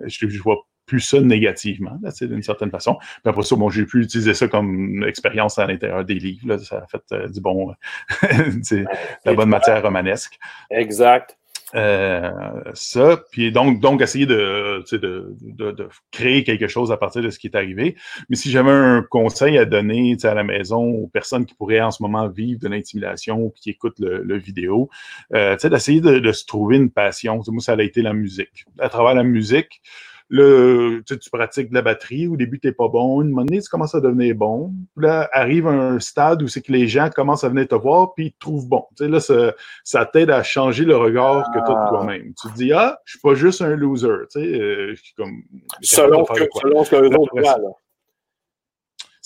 [0.06, 2.96] je, je vois plus ça négativement, d'une certaine façon.
[2.96, 6.48] Puis après ça, bon, j'ai pu utiliser ça comme expérience à l'intérieur des livres.
[6.48, 6.58] Là.
[6.58, 7.74] Ça a fait euh, du bon,
[8.64, 8.86] c'est
[9.26, 10.40] la bonne matière romanesque.
[10.72, 11.38] Exact.
[11.76, 12.32] Euh,
[12.74, 17.30] ça, puis donc, donc essayer de, de, de, de, créer quelque chose à partir de
[17.30, 17.96] ce qui est arrivé.
[18.30, 21.92] Mais si j'avais un conseil à donner à la maison aux personnes qui pourraient en
[21.92, 24.90] ce moment vivre de l'intimidation ou qui écoutent le, le vidéo,
[25.34, 27.42] euh, d'essayer de, se trouver une passion.
[27.48, 28.66] moi, ça a été la musique.
[28.80, 29.82] À travers la musique,
[30.30, 32.28] Là, tu, tu pratiques de la batterie.
[32.28, 33.22] Au début, tu n'es pas bon.
[33.22, 34.74] Une monnaie, tu commences à devenir bon.
[34.98, 38.28] là, arrive un stade où c'est que les gens commencent à venir te voir puis
[38.28, 38.84] ils te trouvent bon.
[38.98, 41.88] Tu sais, là, ça, ça t'aide à changer le regard que tu as de ah.
[41.90, 42.34] toi-même.
[42.42, 44.08] Tu te dis, ah, je suis pas juste un loser.
[44.32, 45.44] Tu sais, euh, comme,
[45.82, 47.70] selon, que, selon ce que les autres voient, là.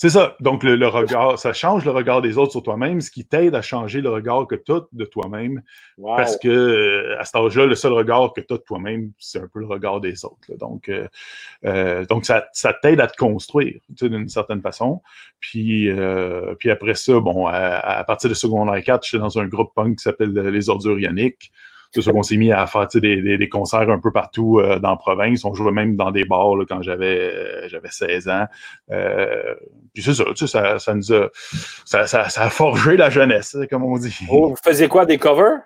[0.02, 0.34] C'est ça.
[0.40, 3.62] Donc, le, regard, ça change le regard des autres sur toi-même, ce qui t'aide à
[3.62, 5.62] changer le regard que tu as de toi-même.
[6.04, 9.38] Parce que euh, à cet âge-là, le seul regard que tu as de toi-même, c'est
[9.38, 10.56] un peu le regard des autres.
[10.58, 11.06] Donc, euh,
[11.66, 15.02] euh, donc, ça, ça t'aide à te construire d'une certaine façon.
[15.38, 15.88] Puis,
[16.58, 20.02] puis après ça, bon, à, partir de secondaire 4, j'étais dans un groupe punk qui
[20.02, 21.52] s'appelle Les Ordures Ioniques.
[21.94, 24.96] C'est qu'on s'est mis à faire des, des, concerts un peu partout euh, dans la
[24.96, 25.44] province.
[25.44, 28.46] On jouait même dans des bars là, quand j'avais euh, j'avais 16 ans.
[28.90, 29.54] Euh,
[29.92, 31.28] puis c'est ça, ça, ça nous a
[31.84, 34.16] ça, ça, ça, a forgé la jeunesse, comme on dit.
[34.30, 35.60] Oh, vous faisiez quoi, des covers?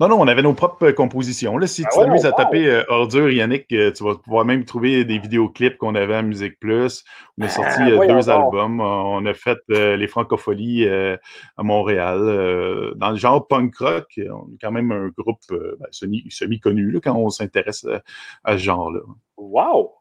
[0.00, 1.58] Non, non, on avait nos propres compositions.
[1.58, 4.64] Là, si ah tu t'amuses à taper euh, Ordure Yannick, euh, tu vas pouvoir même
[4.64, 7.04] trouver des vidéoclips qu'on avait à Musique Plus.
[7.36, 8.80] On a ah, sorti euh, deux albums.
[8.80, 12.94] On a fait les Francopholies à Montréal.
[12.96, 17.28] dans le genre punk rock, on est quand même un groupe ben, semi-connu quand on
[17.28, 17.86] s'intéresse
[18.44, 19.00] à, ce genre-là.
[19.36, 19.92] Wow!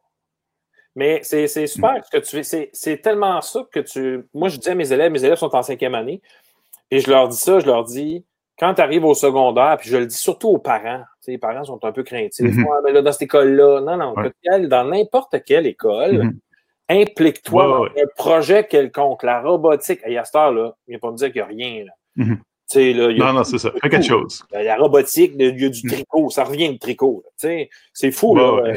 [0.95, 2.01] Mais c'est super mm.
[2.05, 2.69] ce que tu.
[2.71, 4.23] C'est tellement ça que tu.
[4.33, 6.21] Moi, je dis à mes élèves, mes élèves sont en cinquième année,
[6.89, 8.23] et je leur dis ça, je leur dis
[8.59, 11.83] quand tu arrives au secondaire, puis je le dis surtout aux parents, les parents sont
[11.85, 12.55] un peu craintifs.
[12.55, 14.15] Mm mais là, dans cette école-là, non, non,
[14.67, 16.39] dans n'importe quelle école, mhm.
[16.89, 19.23] implique-toi dans un projet quelconque.
[19.23, 21.85] La robotique, à cette heure-là, il a pas me dire qu'il n'y a rien.
[21.85, 21.91] Là.
[22.15, 22.39] Mhm.
[22.75, 23.71] Là, non, non, c'est ça.
[23.81, 24.43] Fais quelque chose.
[24.51, 25.91] La robotique, il y a du mhm.
[25.91, 27.23] tricot, ça revient du tricot.
[27.37, 28.35] C'est fou.
[28.35, 28.73] là.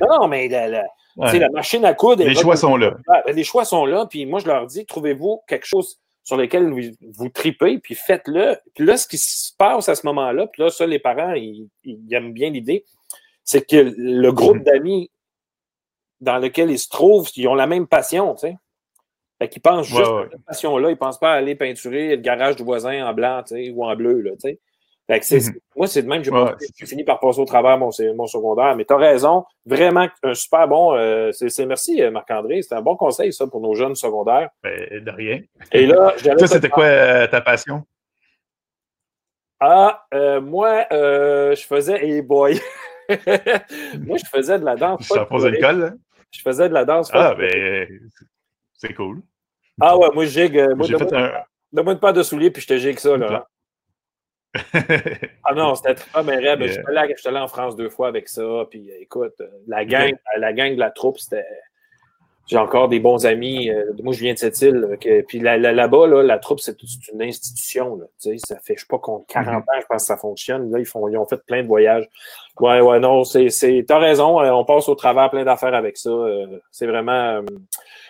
[0.00, 0.68] non, non, mais la,
[1.16, 2.24] la machine à coudre.
[2.24, 2.96] Les choix sont là.
[3.32, 4.06] Les choix sont là.
[4.08, 6.80] Puis moi, je leur dis, trouvez-vous quelque chose sur lesquels vous,
[7.12, 8.56] vous tripez, puis faites-le.
[8.74, 11.68] Puis là, ce qui se passe à ce moment-là, puis là, ça, les parents, ils,
[12.10, 12.84] aiment bien l'idée,
[13.44, 14.64] c'est que le groupe mhm.
[14.64, 15.10] d'amis
[16.20, 18.56] dans lequel ils se trouvent, ils ont la même passion, tu sais.
[19.38, 22.22] Fait qu'ils pensent juste à cette passion-là, ils ne pensent pas à aller peinturer le
[22.22, 24.60] garage du voisin en blanc, tu sais, ou en bleu, là, tu sais.
[25.08, 25.54] Mhm.
[25.76, 28.74] Moi, c'est de même, j'ai fini par passer au travers mon, mon secondaire.
[28.76, 30.94] Mais tu as raison, vraiment un super bon.
[30.96, 32.62] Euh, c'est merci, euh, Marc-André.
[32.62, 34.50] C'est un bon conseil, ça, pour nos jeunes secondaires.
[34.62, 35.40] Ben, de rien.
[35.72, 37.84] Et là, Toi, c'était quoi euh, ta passion?
[39.60, 40.04] Ah,
[40.42, 42.04] moi, je faisais.
[42.04, 42.60] Hey boy!
[43.08, 45.06] moi, je faisais de la danse.
[45.06, 45.94] Ça pose l'école, hein?
[46.32, 47.10] Je faisais de la danse.
[47.12, 47.88] Ah, ben,
[48.74, 49.22] c'est cool.
[49.80, 50.56] Ah ouais, moi, je gigue.
[50.74, 51.94] Moi, donne-moi un...
[51.94, 53.46] une paire de souliers, puis je te gigue ça, là
[55.44, 56.72] ah non, c'était très mais Je
[57.16, 58.42] suis allé, en France deux fois avec ça.
[58.70, 61.44] Puis écoute, la gang, la gang de la troupe, c'était.
[62.46, 63.70] J'ai encore des bons amis.
[63.70, 64.96] Euh, moi, je viens de cette île.
[65.26, 66.76] puis là-bas, là, la troupe, c'est
[67.12, 67.96] une institution.
[67.96, 68.04] Là,
[68.38, 69.56] ça fait, je sais pas, 40 mm-hmm.
[69.56, 70.70] ans, je pense que ça fonctionne.
[70.70, 72.08] Là, ils, font, ils ont fait plein de voyages.
[72.60, 73.84] Ouais, ouais, non, c'est.
[73.86, 74.40] T'as raison.
[74.40, 76.10] Euh, on passe au travers plein d'affaires avec ça.
[76.10, 77.42] Euh, c'est vraiment.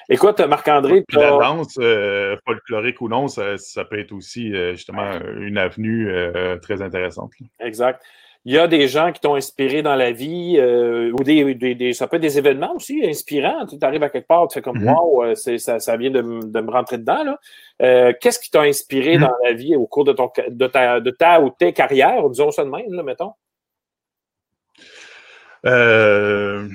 [0.08, 1.04] Écoute, Marc-André.
[1.12, 3.56] La danse, euh, folklorique ou non, ça,
[3.90, 7.32] peut être aussi euh, justement une avenue euh, très intéressante.
[7.58, 8.00] Exact.
[8.44, 12.14] Il y a des gens qui t'ont inspiré dans la vie, ou des, ça peut
[12.14, 13.66] être des événements aussi inspirants.
[13.66, 16.98] Tu arrives à quelque part, tu fais comme wow, ça, ça, vient de, me rentrer
[16.98, 17.34] dedans.
[17.80, 19.20] Qu'est-ce qui t'a inspiré mm-hmm.
[19.20, 22.52] dans la vie au cours de, ton, de, ta, de ta ou tes carrières, disons
[22.52, 23.32] ça de même, là, mettons?
[25.66, 26.68] Euh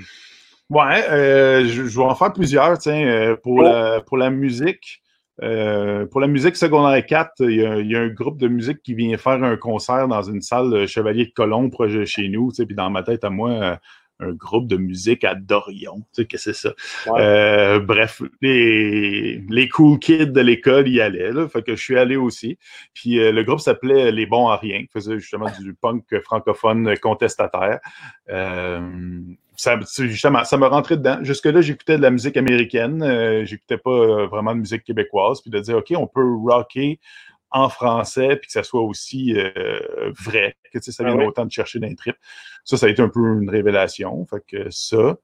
[0.71, 3.61] Ouais, euh, je, vais en faire plusieurs, tiens, euh, pour, oh.
[3.61, 5.01] la, pour la musique.
[5.43, 9.17] Euh, pour la musique secondaire 4, il y, a, un groupe de musique qui vient
[9.17, 12.51] faire un concert dans une salle Chevalier de Colomb proche de chez nous.
[12.55, 13.79] Puis dans ma tête à moi,
[14.21, 15.97] un groupe de musique à Dorion.
[16.13, 16.73] Tu sais, que c'est ça?
[17.07, 21.31] Euh, bref, les, les cool kids de l'école y allaient.
[21.31, 22.57] Là, fait que je suis allé aussi.
[22.93, 26.95] Puis euh, le groupe s'appelait Les Bons à Rien, qui faisait justement du punk francophone
[26.99, 27.79] contestataire.
[28.29, 29.19] Euh,
[29.55, 31.19] ça, justement, ça me rentrait dedans.
[31.21, 33.43] Jusque-là, j'écoutais de la musique américaine.
[33.45, 35.41] J'écoutais pas vraiment de musique québécoise.
[35.41, 36.99] Puis de dire, OK, on peut rocker
[37.51, 41.51] en français, puis que ça soit aussi euh, vrai, que ça vient ah autant de
[41.51, 42.15] chercher d'un trip.
[42.63, 44.25] Ça, ça a été un peu une révélation.
[44.25, 45.17] Fait que ça.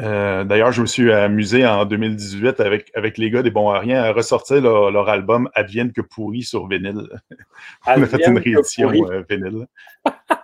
[0.00, 3.80] Euh, d'ailleurs, je me suis amusé en 2018 avec, avec les gars des Bons à
[3.80, 7.08] Rien à ressortir leur, album Advienne que pourri sur vinyle.
[7.86, 9.66] On a fait une réédition euh, vinyle.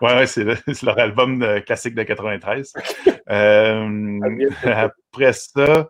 [0.00, 0.44] ouais, ouais c'est
[0.82, 2.72] leur album classique de 93.
[4.66, 5.88] après ça,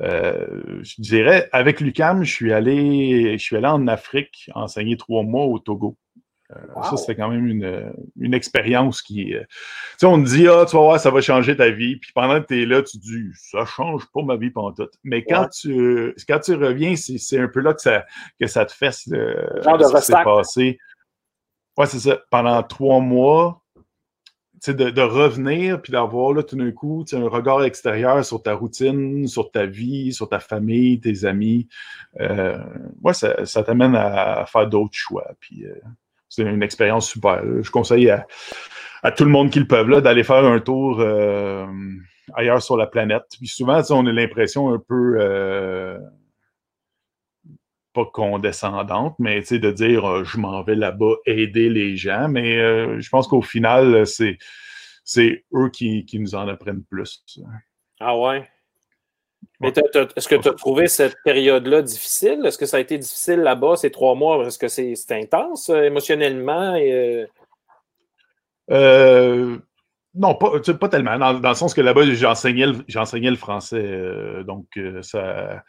[0.00, 5.22] euh, je dirais, avec l'UCAM, je suis allé, je suis allé en Afrique enseigner trois
[5.22, 5.96] mois au Togo.
[6.50, 9.34] Euh, ça, c'était quand même une, une expérience qui.
[9.34, 11.96] Euh, tu sais, on te dit, ah, tu vas voir, ça va changer ta vie.
[11.96, 14.72] Puis pendant que tu es là, tu te dis, ça change pas ma vie pendant
[14.72, 14.88] tout.
[15.02, 18.04] Mais quand, tu, quand tu reviens, c'est un peu là que ça,
[18.38, 20.78] que ça te fait le, Genre de ce passé.
[21.78, 22.20] Ouais, c'est ça.
[22.30, 23.61] Pendant trois mois,
[24.68, 29.26] de, de, revenir puis d'avoir là tout d'un coup un regard extérieur sur ta routine,
[29.26, 31.68] sur ta vie, sur ta famille, tes amis.
[32.20, 32.58] Euh,
[33.12, 35.28] ça, ça t'amène à, faire d'autres choix.
[35.40, 35.74] Puis euh,
[36.28, 37.42] c'est une expérience super.
[37.62, 38.26] Je conseille à,
[39.02, 41.66] à, tout le monde qui le peut d'aller faire un tour euh,
[42.34, 43.24] ailleurs sur la planète.
[43.38, 45.98] Puis souvent, on a l'impression un peu euh,
[47.92, 52.28] pas condescendante, mais de dire euh, je m'en vais là-bas aider les gens.
[52.28, 54.38] Mais euh, je pense qu'au final, c'est,
[55.04, 57.24] c'est eux qui, nous en apprennent plus.
[58.00, 58.48] Ah ouais?
[59.60, 62.44] Mais est-ce que tu as trouvé cette période-là difficile?
[62.44, 64.44] Est-ce que ça a été difficile là-bas, ces trois mois?
[64.46, 66.76] Est-ce que c'est, intense euh, émotionnellement?
[70.14, 71.18] non, pas, pas tellement.
[71.18, 74.44] Dans, le sens que là-bas, j'enseignais le, j'enseignais le français.
[74.44, 74.66] donc,
[75.02, 75.62] ça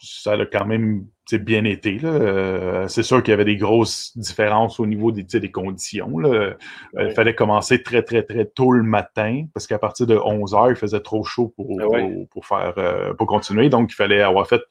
[0.00, 1.06] ça a quand même
[1.36, 1.98] bien été.
[2.02, 6.20] Euh, c'est sûr qu'il y avait des grosses différences au niveau des, des conditions.
[6.24, 6.54] Euh,
[6.98, 10.70] il fallait commencer très, très, très tôt le matin parce qu'à partir de 11 heures,
[10.70, 11.98] il faisait trop chaud pour, ah
[12.30, 13.68] pour, faire, euh, pour continuer.
[13.68, 14.62] Donc, il fallait avoir fait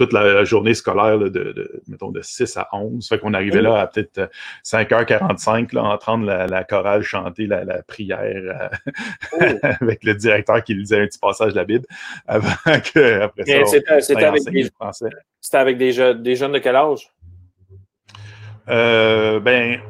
[0.00, 3.06] toute la, journée scolaire de, de, mettons, de 6 à 11.
[3.06, 4.30] Fait qu'on arrivait là à peut-être
[4.64, 8.68] 5h45 euh, là, entendre la, la chorale chanter la, prière euh,
[9.34, 9.66] oh.
[9.82, 11.84] avec le directeur qui lisait un petit passage de la Bible
[12.26, 14.70] avant que, après ça, c'était avec, des,
[15.52, 17.10] avec des, des jeunes de quel âge?
[18.70, 19.80] Euh, ben,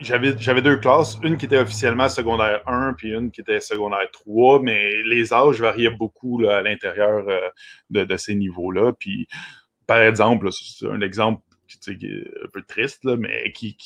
[0.00, 4.60] j'avais deux classes, une qui était officiellement secondaire 1 puis une qui était secondaire 3,
[4.62, 8.92] mais les âges variaient beaucoup à l'intérieur euh, de, ces niveaux-là.
[8.92, 9.26] Puis,
[9.86, 13.76] par exemple, c'est un exemple qui, est un peu triste, mais qui,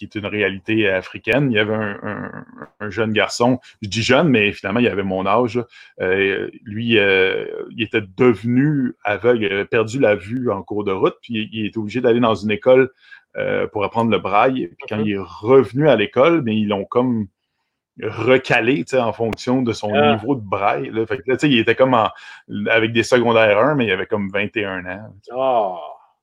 [0.00, 1.50] est une réalité africaine.
[1.50, 5.62] Il y avait un, jeune garçon, je dis jeune, mais finalement, il avait mon âge.
[6.00, 10.92] Euh, lui, euh, il était devenu aveugle, il avait perdu la vue en cours de
[10.92, 12.90] route, puis il était obligé d'aller dans une école
[13.36, 14.68] euh, pour apprendre le braille.
[14.78, 15.06] Puis quand mhm.
[15.06, 17.28] il est revenu à l'école, mais ils l'ont comme
[18.02, 20.14] recalé en fonction de son ah.
[20.14, 20.90] niveau de braille.
[20.90, 21.06] Là.
[21.06, 21.96] Fait que, il était comme
[22.68, 25.14] avec des secondaires 1, mais il avait comme 21 ans.
[25.34, 25.78] Oh,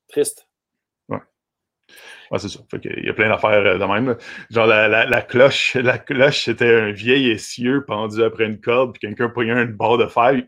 [0.07, 0.47] triste.
[1.09, 1.19] Ouais.
[2.31, 2.59] Ouais, c'est ça.
[2.71, 4.15] Fait il y a plein d'affaires euh, de même.
[4.49, 9.07] Genre la, la, cloche, la cloche, c'était un vieil essieu pendu après une corde, puis
[9.07, 10.47] quelqu'un prenait une barre de fer, il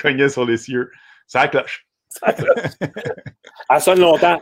[0.00, 0.90] cognait sur l'essieu.
[1.26, 1.86] C'est la cloche.
[3.70, 4.40] Elle sonne longtemps.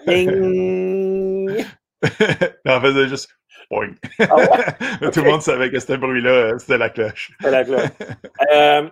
[2.67, 3.31] en fait, c'est juste
[3.71, 3.77] ah
[5.13, 7.33] Tout le monde savait que ce bruit-là, euh, c'était la cloche.
[7.39, 7.91] C'était la cloche.
[8.53, 8.89] Euh,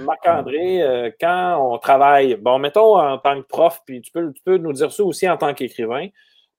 [0.00, 4.40] Marc-André, euh, quand on travaille, bon, mettons en tant que prof, puis tu peux, tu
[4.44, 6.08] peux nous dire ça aussi en tant qu'écrivain.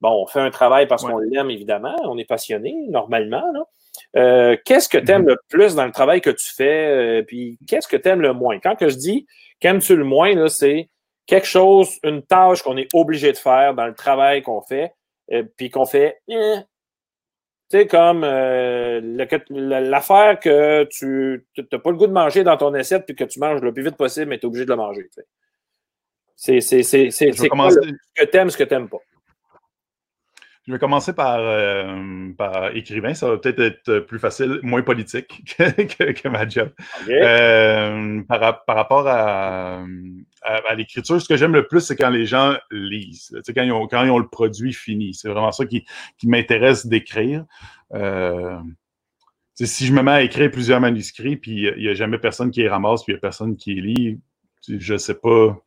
[0.02, 1.96] Bon, on fait un travail parce qu'on l'aime, évidemment.
[2.04, 3.44] On est passionné, normalement.
[4.14, 5.28] qu'est-ce que tu aimes mm-hmm.
[5.28, 7.24] le plus dans le travail que tu fais?
[7.26, 8.60] puis qu'est-ce que tu aimes le moins?
[8.60, 9.28] Quand que je dis
[9.62, 10.90] qu'aimes-tu le moins, c'est
[11.26, 14.92] quelque chose, une tâche qu'on est obligé de faire dans le travail qu'on fait,
[15.32, 16.58] euh, puis qu'on fait, eh.
[17.70, 19.00] tu sais, comme euh,
[19.50, 23.40] l'affaire que tu n'as pas le goût de manger dans ton assiette, puis que tu
[23.40, 25.10] manges le plus vite possible, mais tu es obligé de le manger.
[26.36, 26.60] C'est
[27.50, 27.80] quoi ce
[28.16, 29.02] que tu aimes, ce que tu n'aimes pas.
[30.68, 33.14] Je vais commencer par, euh, par écrivain.
[33.14, 36.72] Ça va peut-être être plus facile, moins politique que, que, ma job.
[37.08, 39.84] Euh, par, rapport à,
[40.46, 43.36] à, l'écriture, ce que j'aime le plus, c'est quand les gens lisent.
[43.54, 45.14] Quand ils, ont, quand ils ont le produit fini.
[45.14, 45.86] C'est vraiment ça qui,
[46.18, 47.46] qui m'intéresse d'écrire.
[47.94, 48.58] Euh,
[49.56, 52.62] si je me mets à écrire plusieurs manuscrits, puis il n'y a jamais personne qui
[52.62, 54.20] les ramasse, puis il n'y a personne qui les lit,
[54.68, 55.58] je ne sais pas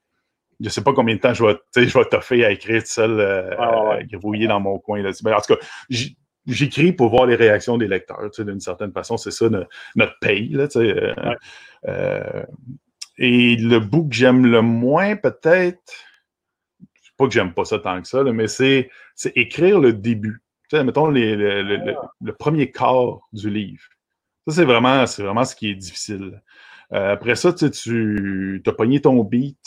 [0.60, 3.20] je sais pas combien de temps je vais, je vais toffer à écrire tout seul,
[3.20, 5.00] euh, grouiller dans mon coin.
[5.02, 5.12] Là.
[5.22, 5.60] Ben, en tout cas,
[6.46, 8.30] j'écris pour voir les réactions des lecteurs.
[8.38, 10.48] D'une certaine façon, c'est ça notre, paye.
[10.48, 10.66] Là,
[11.86, 12.42] euh,
[13.18, 15.92] et le bout que j'aime le moins, peut-être,
[17.16, 18.90] pas que j'aime pas ça tant que ça, mais c'est
[19.34, 20.42] écrire le début.
[20.72, 21.10] mettons ah.
[21.10, 23.82] le, premier quart du livre.
[24.46, 26.40] Ça, c'est vraiment, vraiment ce qui est difficile.
[26.92, 29.58] Euh, après ça, tu as pogné ton beat.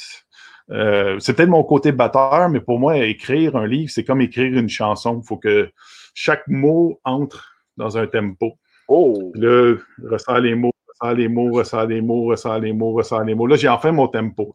[0.72, 4.58] Euh, c'est peut-être mon côté batteur, mais pour moi, écrire un livre, c'est comme écrire
[4.58, 5.20] une chanson.
[5.22, 5.70] Il faut que
[6.14, 8.54] chaque mot entre dans un tempo.
[8.88, 9.32] Oh!
[9.34, 9.76] Puis là,
[10.10, 13.48] ressens les mots, ressens les mots, ressens les mots, ressens les mots, ressens les mots.
[13.48, 14.54] Là, j'ai enfin mon tempo.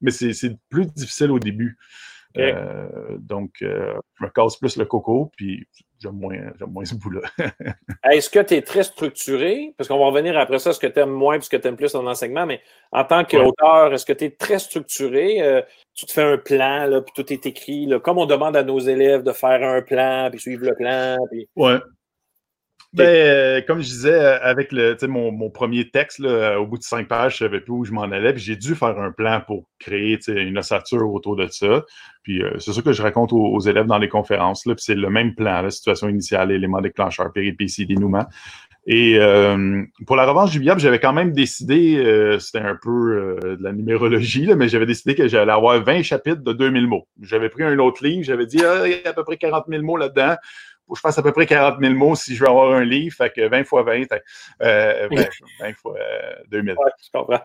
[0.00, 1.78] Mais c'est plus difficile au début.
[2.38, 5.66] Euh, donc, euh, je me casse plus le coco, puis
[6.00, 7.20] j'aime moins, moins ce bout-là.
[8.10, 9.74] Est-ce que tu es très structuré?
[9.76, 11.68] Parce qu'on va revenir après ça, ce que tu aimes moins puis ce que tu
[11.68, 15.42] aimes plus en enseignement, mais en tant qu'auteur, est-ce que tu es très structuré?
[15.42, 15.60] Euh,
[15.94, 18.62] tu te fais un plan, là, puis tout est écrit, là, comme on demande à
[18.62, 21.18] nos élèves de faire un plan, puis suivre le plan.
[21.30, 21.48] Puis...
[21.54, 21.78] Ouais.
[22.94, 26.76] Ben, euh, comme je disais, euh, avec le, mon, mon premier texte, là, au bout
[26.76, 28.34] de cinq pages, je savais plus où je m'en allais.
[28.34, 31.84] Puis j'ai dû faire un plan pour créer une ossature autour de ça.
[32.22, 34.66] Puis euh, c'est ça que je raconte aux, élèves dans les conférences.
[34.66, 38.26] Là, puis c'est le même plan, la situation initiale, élément déclencheur, péripétie, dénouement.
[38.84, 39.16] Et
[40.08, 44.44] pour la revanche du diable, j'avais quand même décidé, c'était un peu de la numérologie,
[44.44, 47.06] là, mais j'avais décidé que j'allais avoir 20 chapitres de 2000 mots.
[47.20, 49.66] J'avais pris un autre livre, j'avais dit, ah, il y a à peu près 40
[49.68, 50.34] 000 mots là-dedans
[50.96, 53.14] je passe à peu près 40 000 mots si je veux avoir un livre.
[53.14, 54.04] Fait que 20 fois 20,
[54.62, 55.08] euh,
[55.60, 55.96] 20, fois
[56.50, 56.72] 2000.
[56.72, 57.40] Ouais, je comprends.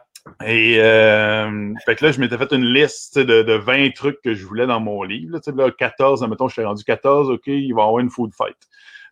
[0.45, 4.33] Et euh, fait que là, je m'étais fait une liste de, de, 20 trucs que
[4.33, 5.37] je voulais dans mon livre.
[5.37, 8.31] Là, là 14, admettons, je suis rendu 14, OK, il va y avoir une food
[8.35, 8.57] fight.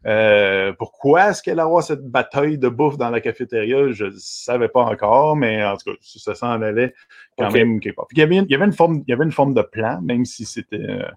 [0.06, 3.92] Euh, pourquoi est-ce qu'elle avoir cette bataille de bouffe dans la cafétéria?
[3.92, 6.94] Je ne savais pas encore, mais en tout cas, ça s'en allait
[7.38, 8.06] quand même quelque part.
[8.12, 10.00] Il y, avait, il, y avait une forme, il y avait une forme de plan,
[10.04, 11.10] même si c'était euh,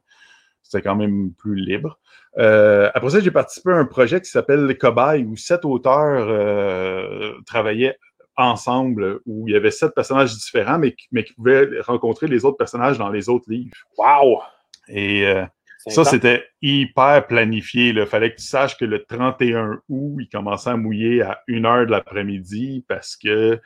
[0.69, 1.99] c'était quand même plus libre.
[2.37, 6.29] Euh, après ça, j'ai participé à un projet qui s'appelle Les Cobayes, où sept auteurs
[6.29, 7.97] euh, travaillaient
[8.37, 12.59] ensemble, où il y avait sept personnages différents, mais, mais qui pouvaient rencontrer les autres
[12.59, 13.73] personnages dans les autres livres.
[13.97, 14.41] Wow!
[14.89, 15.45] Et euh,
[15.87, 17.89] ça, c'était hyper planifié.
[17.89, 21.65] Il fallait que tu saches que le 31 août, il commençait à mouiller à une
[21.65, 23.59] heure de l'après-midi parce que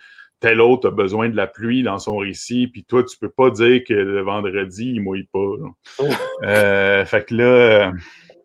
[0.43, 3.51] tel autre a besoin de la pluie dans son récit, puis toi, tu peux pas
[3.51, 6.05] dire que le vendredi, il mouille pas.
[6.43, 7.93] euh, fait que là,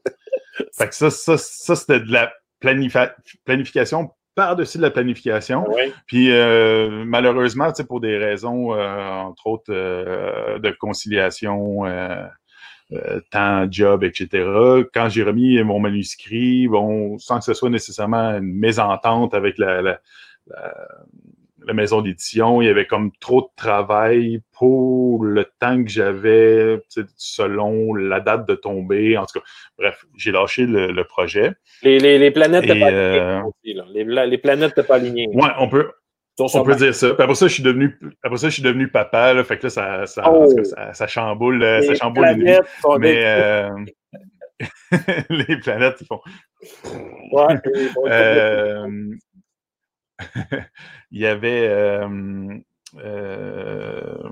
[0.78, 5.66] fait que ça, ça, ça c'était de la planification par-dessus de la planification.
[6.06, 11.84] Puis euh, malheureusement, pour des raisons, euh, entre autres, euh, de conciliation,
[13.32, 14.30] temps, job, etc.,
[14.94, 19.82] quand j'ai remis mon manuscrit, bon, sans que ce soit nécessairement une mésentente avec la,
[19.82, 20.00] la
[20.50, 20.88] la
[21.74, 26.80] maison d'édition, il y avait comme trop de travail pour le temps que j'avais
[27.16, 29.18] selon la date de tombée.
[29.18, 29.46] En tout cas,
[29.78, 31.54] bref, j'ai lâché le, projet.
[31.84, 33.10] Les, les, les planètes n'étaient pas alignées.
[33.10, 35.28] Euh, les, les, planètes n'étaient pas alignées.
[35.34, 35.92] Ouais, on peut.
[36.40, 37.14] On peut dire ça.
[37.14, 39.34] Puis après ça, je suis devenu, après ça, je suis devenu papa.
[39.34, 40.46] Là, fait que là, ça, ça, oh.
[40.64, 42.60] ça, ça, chamboule, ça chamboule les
[43.00, 43.70] Mais euh,
[45.30, 46.20] les planètes, ils font.
[47.32, 47.56] Ouais,
[48.06, 48.88] euh,
[51.12, 51.68] il y avait.
[51.68, 52.60] Euh,
[52.98, 54.30] euh,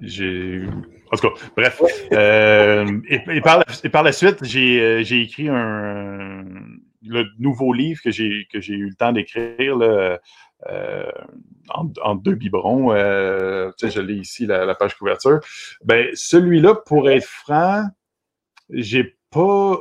[0.00, 0.62] j'ai.
[1.10, 1.82] En tout cas, bref.
[2.12, 6.44] Euh, et, par la, par la, suite, j'ai écrit un,
[7.02, 9.78] le nouveau livre que j'ai eu le temps d'écrire
[10.66, 11.10] euh,
[11.68, 12.92] en, deux biberons.
[12.92, 15.40] Euh, je l'ai ici, la, la, page couverture.
[15.84, 17.84] Ben, celui-là, pour être franc,
[18.70, 19.78] j'ai pas,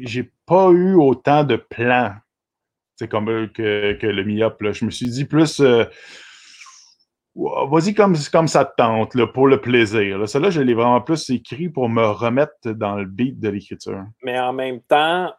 [0.00, 2.14] j'ai pas eu autant de plans
[3.08, 4.72] comme que, que le MIOP.
[4.72, 5.84] Je me suis dit plus euh,
[7.34, 10.18] vas-y comme, comme ça te tente, là, pour le plaisir.
[10.18, 10.26] Là.
[10.26, 14.04] Celle-là, je l'ai vraiment plus écrit pour me remettre dans le beat de l'écriture.
[14.22, 15.32] Mais en même temps,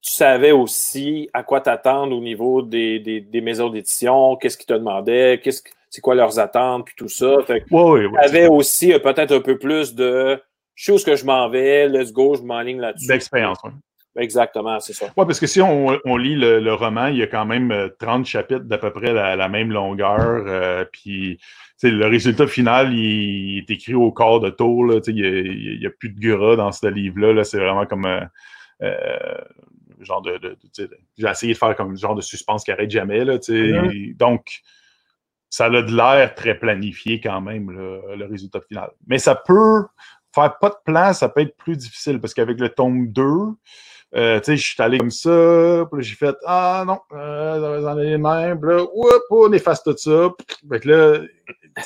[0.00, 4.66] tu savais aussi à quoi t'attendre au niveau des, des, des maisons d'édition, qu'est-ce qu'ils
[4.66, 7.38] te demandaient, qu'est-ce c'est quoi leurs attentes, puis tout ça.
[7.46, 10.38] Fait que ouais, tu avais aussi euh, peut-être un peu plus de
[10.78, 13.08] je sais où que je m'en vais, let's go, je m'enligne là-dessus.
[13.08, 13.72] D'expérience, oui.
[14.16, 15.06] Exactement, c'est ça.
[15.16, 18.24] Oui, parce que si on, lit le, roman, il y a quand même 30 euh,
[18.24, 20.44] chapitres d'à peu près la, même longueur.
[20.46, 21.38] Euh, puis
[21.82, 24.92] le résultat final, il, est écrit au corps de tour.
[25.08, 27.42] il n'y a, plus de gras dans ce livre-là.
[27.42, 28.06] c'est vraiment comme
[28.82, 29.38] euh,
[30.00, 30.40] genre de.
[31.16, 33.24] J'ai essayé de faire comme genre de suspense qui arrête jamais.
[33.24, 33.38] Là.
[34.16, 34.60] Donc,
[35.50, 38.90] ça a de l'air très planifié quand même, le résultat final.
[39.06, 39.84] Mais ça peut
[40.40, 43.22] faire pas de plan, ça peut être plus difficile parce qu'avec le tome 2,
[44.14, 47.94] euh, tu sais, je suis allé comme ça, puis j'ai fait Ah non, euh, dans
[47.94, 48.86] les mêmes, là,
[49.30, 50.30] on efface tout ça.
[50.70, 51.18] Fait que là,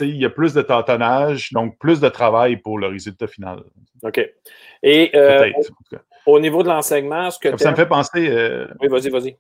[0.01, 3.65] il y a plus de tâtonnage, donc plus de travail pour le résultat final.
[4.05, 4.21] OK.
[4.83, 5.51] Et euh,
[6.27, 8.29] au, niveau de l'enseignement, ce que Ça me fait penser.
[8.29, 9.37] Euh, oui, vas-y, vas-y.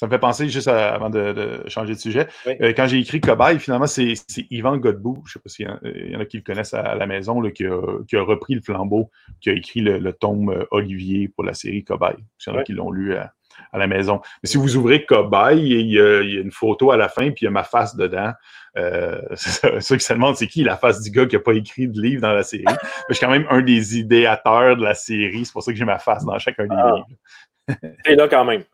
[0.00, 3.58] Ça me fait penser, juste avant de, changer de sujet, euh, quand j'ai écrit Cobaye,
[3.58, 4.14] finalement, c'est
[4.50, 7.06] Yvan Godbout, je ne sais pas s'il y, en a qui le connaissent à, la
[7.06, 9.10] maison, qui, a, repris le flambeau,
[9.42, 12.16] qui a écrit le, tome Olivier pour la série Cobaye.
[12.16, 13.30] Il y en a qui l'ont lu à,
[13.74, 14.22] la maison.
[14.42, 17.44] Mais si vous ouvrez Cobaye, il y, a, une photo à la fin, puis il
[17.44, 18.32] y a ma face dedans.
[18.78, 21.88] Euh, ceux qui se demandent c'est qui la face du gars qui n'a pas écrit
[21.88, 22.64] de livre dans la série?
[23.10, 25.44] je suis quand même un des idéateurs de la série.
[25.44, 26.94] C'est pour ça que j'ai ma face dans chacun des ah.
[26.94, 27.78] livres.
[28.06, 28.64] Et là quand même.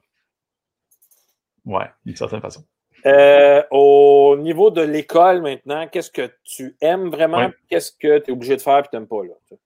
[1.66, 2.64] Ouais, d'une certaine façon.
[3.04, 7.50] Euh, au niveau de l'école maintenant, qu'est-ce que tu aimes vraiment?
[7.68, 9.22] Qu'est-ce que tu es obligé de faire et tu n'aimes pas?
[9.22, 9.56] Là?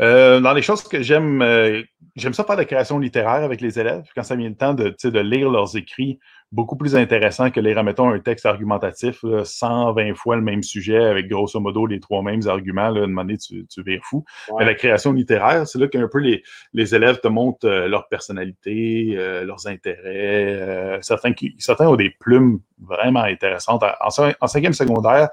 [0.00, 1.82] Euh, dans les choses que j'aime, euh,
[2.16, 4.04] j'aime ça faire de la création littéraire avec les élèves.
[4.14, 6.18] Quand ça vient le temps de, de lire leurs écrits,
[6.52, 11.28] beaucoup plus intéressant que lire, mettons, un texte argumentatif, 120 fois le même sujet avec
[11.28, 12.90] grosso modo les trois mêmes arguments.
[12.90, 14.24] Là, de tu, tu vires fou.
[14.58, 16.42] Mais la création littéraire, c'est là qu'un peu les,
[16.72, 20.98] les élèves te montrent euh, leur personnalité, leurs intérêts.
[21.00, 23.82] certains, qui, certains ont des plumes vraiment intéressantes.
[23.82, 24.08] En,
[24.40, 25.30] en cinquième secondaire,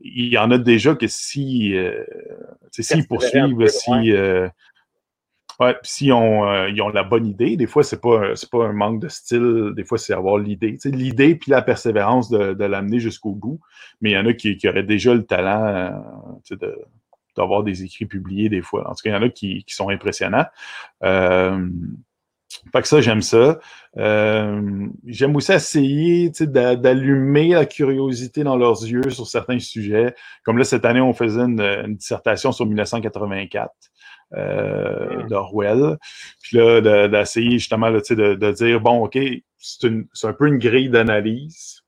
[0.00, 2.04] il y en a déjà que si euh,
[2.70, 4.48] s'ils poursuivent, si, euh,
[5.60, 8.72] ouais, si on, euh, ils ont la bonne idée, des fois, c'est pas, pas un
[8.72, 10.76] manque de style, des fois, c'est avoir l'idée.
[10.84, 13.60] L'idée puis la persévérance de, de l'amener jusqu'au bout.
[14.00, 16.02] Mais il y en a qui, qui auraient déjà le talent
[16.50, 16.78] de,
[17.36, 18.88] d'avoir des écrits publiés des fois.
[18.88, 20.46] En tout cas, il y en a qui, qui sont impressionnants.
[21.02, 21.68] Euh,
[22.72, 23.58] fait que ça, j'aime ça.
[23.96, 30.14] Euh, j'aime aussi essayer d'allumer la curiosité dans leurs yeux sur certains sujets.
[30.44, 33.72] Comme là, cette année, on faisait une, dissertation sur 1984
[34.32, 35.28] euh, hmm.
[35.28, 35.98] d'Orwell.
[36.42, 39.18] Puis là, d'essayer justement de, de, dire, bon, OK,
[39.58, 39.88] c'est
[40.24, 41.83] un peu une grille d'analyse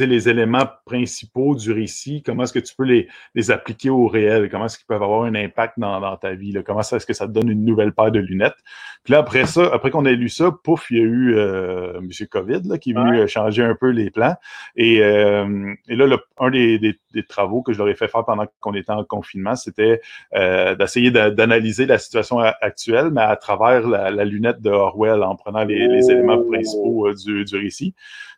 [0.00, 4.48] les éléments principaux du récit, comment est-ce que tu peux les, les appliquer au réel,
[4.50, 7.12] comment est-ce qu'ils peuvent avoir un impact dans, dans ta vie, là, comment est-ce que
[7.12, 8.56] ça te donne une nouvelle paire de lunettes?
[9.04, 11.98] Puis là, après ça, après qu'on ait lu ça, pouf, il y a eu euh,
[11.98, 12.08] M.
[12.30, 14.34] COVID là, qui est venu euh, changer un peu les plans.
[14.76, 18.08] Et, euh, et là, le, un des, des, des, travaux que je leur ai fait
[18.08, 20.00] faire pendant qu'on était en confinement, c'était
[20.34, 25.36] euh, d'essayer d'analyser la situation actuelle, mais à travers la, la, lunette de Orwell, en
[25.36, 27.94] prenant les, les éléments principaux euh, du, du récit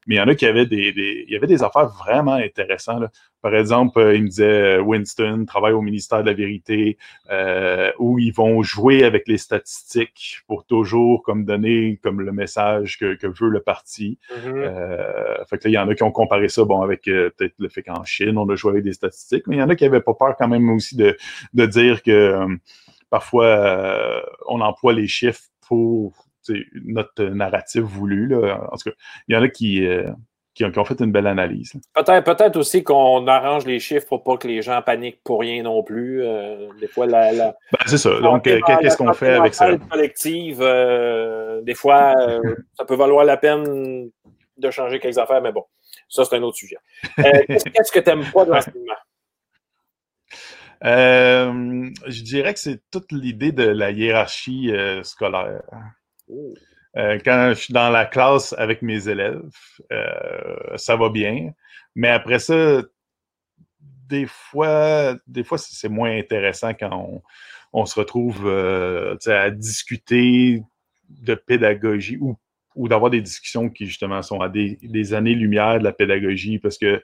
[0.06, 0.94] mais il y en a qui avaient des,
[1.26, 3.04] il y avait des affaires vraiment intéressantes.
[3.42, 6.98] Par exemple, euh, il me disait euh, Winston travaille au ministère de la Vérité,
[7.30, 12.98] euh, où ils vont jouer avec les statistiques pour toujours comme donner comme le message
[12.98, 14.18] que, que veut le parti.
[14.32, 14.52] Mm-hmm.
[14.56, 17.54] euh, fait que là, il y en a qui ont comparé ça, bon, avec peut-être
[17.58, 19.76] le fait qu'en Chine, on a joué avec des statistiques, mais il y en a
[19.76, 21.16] qui n'avaient pas peur quand même aussi de,
[21.54, 22.46] de dire que
[23.10, 26.14] parfois on emploie les chiffres pour
[26.84, 28.28] notre narrative voulu.
[28.28, 28.68] Là.
[28.72, 28.96] En tout cas,
[29.28, 29.86] il y en a qui,
[30.60, 31.72] euh, qui, ont, fait une belle analyse.
[31.94, 35.62] Peut-être peut aussi qu'on arrange les chiffres pour pas que les gens paniquent pour rien
[35.62, 36.22] non plus.
[36.22, 37.32] Euh, des fois, la.
[37.32, 37.54] Ben,
[37.86, 38.20] c'est ça.
[38.20, 39.76] Donc, qu'est-ce qu'on fait avec ça?
[39.90, 42.14] collective, euh, des fois,
[42.76, 44.10] ça peut valoir la peine
[44.56, 45.64] de changer quelques affaires, mais bon,
[46.08, 46.78] ça, c'est un autre sujet.
[47.16, 48.94] Qu'est-ce que tu n'aimes pas de l'enseignement?
[50.82, 55.62] je dirais que c'est toute l'idée de la hiérarchie scolaire.
[56.96, 59.42] Euh, quand je suis dans la classe avec mes élèves,
[59.92, 61.50] euh, ça va bien.
[61.94, 62.82] Mais après ça,
[64.08, 67.22] des fois, des fois c'est moins intéressant quand
[67.72, 70.62] on, se retrouve euh, à discuter
[71.08, 72.38] de pédagogie ou,
[72.88, 77.02] d'avoir des discussions qui justement sont à des, des années-lumière de la pédagogie parce que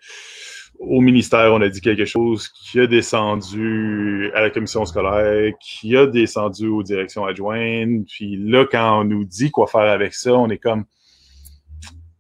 [0.79, 5.97] au ministère, on a dit quelque chose qui a descendu à la commission scolaire, qui
[5.97, 8.07] a descendu aux directions adjointes.
[8.09, 10.85] Puis là, quand on nous dit quoi faire avec ça, on est comme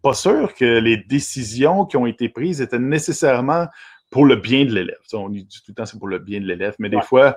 [0.00, 3.66] pas sûr que les décisions qui ont été prises étaient nécessairement
[4.10, 4.98] pour le bien de l'élève.
[5.12, 7.36] On dit tout le temps c'est pour le bien de l'élève, mais des fois,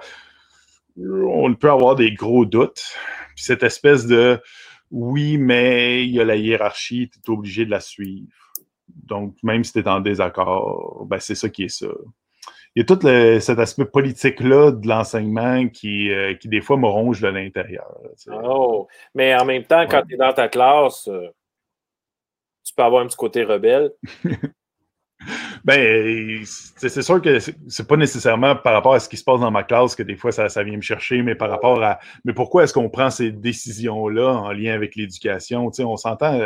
[0.97, 2.84] on peut avoir des gros doutes.
[3.36, 4.39] Puis cette espèce de
[4.91, 8.28] oui, mais il y a la hiérarchie, tu es obligé de la suivre
[8.96, 11.88] donc, même si tu es en désaccord, ben, c'est ça qui est ça.
[12.76, 13.00] Il y a tout
[13.41, 17.89] cet aspect politique-là de l'enseignement qui, euh, qui, des fois, me ronge de l'intérieur.
[18.43, 21.30] Oh, mais en même temps, quand tu es dans ta classe, euh,
[22.66, 23.91] tu peux avoir un petit côté rebelle.
[25.64, 29.52] ben, c'est sûr que c'est pas nécessairement par rapport à ce qui se passe dans
[29.52, 32.34] ma classe que des fois ça, ça vient me chercher, mais par rapport à mais
[32.34, 35.72] pourquoi est-ce qu'on prend ces décisions-là en lien avec l'éducation?
[35.80, 36.41] On s'entend.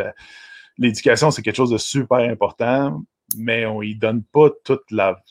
[0.80, 3.02] L'éducation, c'est quelque chose de super important,
[3.38, 5.22] mais on y donne pas toute la,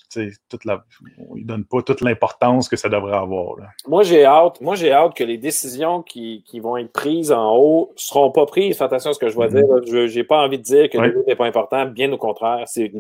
[0.49, 0.85] toute la,
[1.29, 3.57] on y donne pas toute l'importance que ça devrait avoir.
[3.87, 7.57] Moi, j'ai hâte, moi, j'ai hâte que les décisions qui, qui, vont être prises en
[7.57, 8.77] haut seront pas prises.
[8.77, 9.85] Fais attention à ce que je vais mm-hmm.
[9.85, 10.07] dire.
[10.09, 11.87] Je n'ai pas envie de dire que le livre n'est pas important.
[11.87, 12.93] Bien au contraire, c'est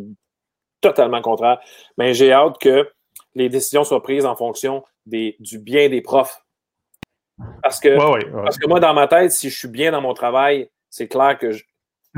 [0.81, 1.61] totalement contraire.
[1.97, 2.89] Mais j'ai hâte que
[3.35, 6.43] les décisions soient prises en fonction des, du bien des profs.
[7.63, 7.97] Parce que,
[8.43, 11.39] parce que moi, dans ma tête, si je suis bien dans mon travail, c'est clair
[11.39, 11.63] que je,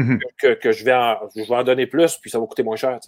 [0.00, 0.18] mhm.
[0.38, 2.98] que, je, vais en, je vais en donner plus, puis ça va coûter moins cher.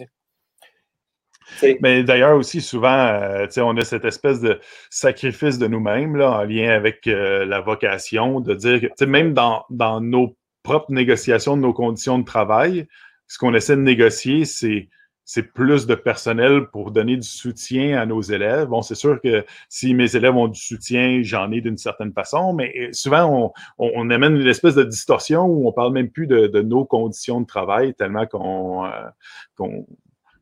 [1.81, 6.69] Mais d'ailleurs aussi, souvent, euh, on a cette espèce de sacrifice de nous-mêmes en lien
[6.69, 11.73] avec euh, la vocation, de dire que même dans, dans nos propres négociations de nos
[11.73, 12.87] conditions de travail,
[13.27, 14.89] ce qu'on essaie de négocier, c'est
[15.25, 18.67] c'est plus de personnel pour donner du soutien à nos élèves.
[18.67, 22.53] Bon, c'est sûr que si mes élèves ont du soutien, j'en ai d'une certaine façon,
[22.53, 26.85] mais souvent, on, amène une espèce de distorsion où on parle même plus de, nos
[26.85, 29.69] conditions de travail, tellement qu'on euh,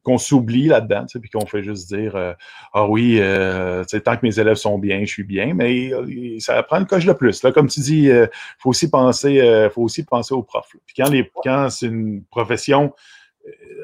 [0.04, 2.34] qu'on s'oublie là-dedans, puis qu'on fait juste dire euh,
[2.74, 5.92] Ah oui, euh, tant que mes élèves sont bien, je suis bien, mais
[6.40, 7.44] ça prend une coche de plus.
[7.44, 10.76] Là, comme tu dis, il faut aussi penser, faut aussi penser aux profs.
[10.88, 12.94] Puis quand, les, quand c'est une profession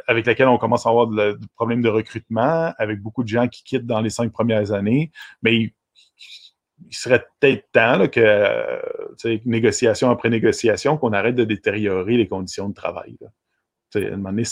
[0.08, 3.64] avec laquelle on commence à avoir des problèmes de recrutement, avec beaucoup de gens qui
[3.64, 5.74] quittent dans les cinq premières années, mais il,
[6.92, 13.18] serait peut-être temps que, négociation après négociation, qu'on arrête de détériorer les conditions de travail.
[13.96, 14.44] À un moment donné,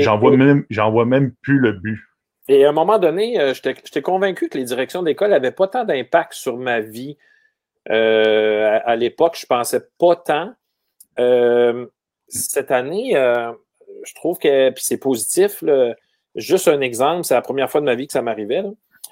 [0.00, 2.00] j'en vois, même, vois même plus le but.
[2.48, 5.84] Et à un moment donné, euh, j'étais convaincu que les directions d'école n'avaient pas tant
[5.84, 7.16] d'impact sur ma vie.
[7.90, 10.54] Euh, à, l'époque, je ne pensais pas tant.
[11.20, 11.86] Euh,
[12.26, 13.14] cette année,
[14.04, 15.62] je trouve que c'est positif.
[16.36, 18.62] Juste un exemple, c'est la première fois de ma vie que ça m'arrivait.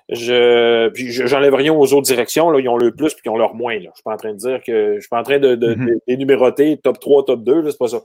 [0.09, 0.91] Je,
[1.27, 2.51] j'enlève rien aux autres directions.
[2.51, 3.75] Là, ils ont le plus puis ils ont leur moins.
[3.75, 3.81] Là.
[3.81, 5.55] Je ne suis pas en train de dire que je suis pas en train de,
[5.55, 5.99] mm-hmm.
[6.07, 8.01] d'énuméroter top 3, top 2, c'est pas ça.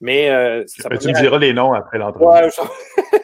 [0.00, 0.64] Mais, euh,
[1.00, 2.26] tu me diras les noms après l'entrevue.
[2.26, 2.48] Ouais,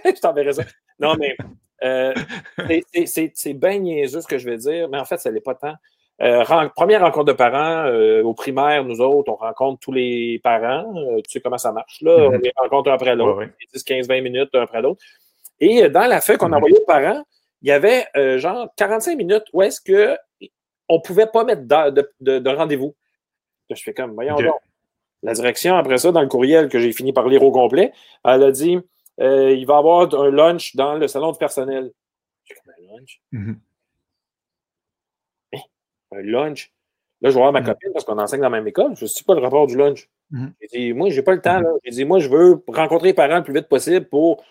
[0.05, 0.62] je t'enverrai ça.
[0.99, 1.36] Non, mais
[1.84, 2.14] euh,
[3.07, 5.74] c'est bien niaiseux ce que je vais dire, mais en fait, ça n'est pas tant.
[6.23, 6.45] Euh,
[6.77, 10.95] première rencontre de parents, euh, au primaire, nous autres, on rencontre tous les parents.
[10.97, 12.12] Euh, tu sais comment ça marche, là.
[12.12, 12.37] Mm-hmm.
[12.37, 15.03] On les rencontre un après l'autre, 10, 15, 20 minutes un après l'autre.
[15.59, 16.57] Et dans la feuille qu'on mm-hmm.
[16.57, 17.25] envoyait aux parents,
[17.62, 18.07] il y avait
[18.39, 22.95] genre 45 minutes où est-ce qu'on ne pouvait pas mettre de, de, rendez-vous.
[23.71, 24.55] Je fais comme, voyons donc.
[25.23, 27.93] La direction, après ça, dans le courriel que j'ai fini par lire au complet,
[28.23, 28.79] elle a dit
[29.19, 31.91] il va y avoir un lunch dans le salon de personnel.
[32.45, 33.23] J'ai comme un lunch?
[33.33, 33.57] Mm-hmm
[36.15, 36.73] un lunch.
[37.21, 37.65] Là, je vais voir ma mm.
[37.65, 38.97] copine parce qu'on enseigne dans la même école.
[38.97, 40.09] Je ne sais pas le rapport du lunch.
[40.33, 40.53] Mm-hmm.
[40.61, 41.61] J'ai dit, moi, je n'ai pas le temps.
[41.61, 41.79] Mm-hmm.
[41.85, 44.45] J'ai dit, moi, je veux rencontrer les parents le plus vite possible pour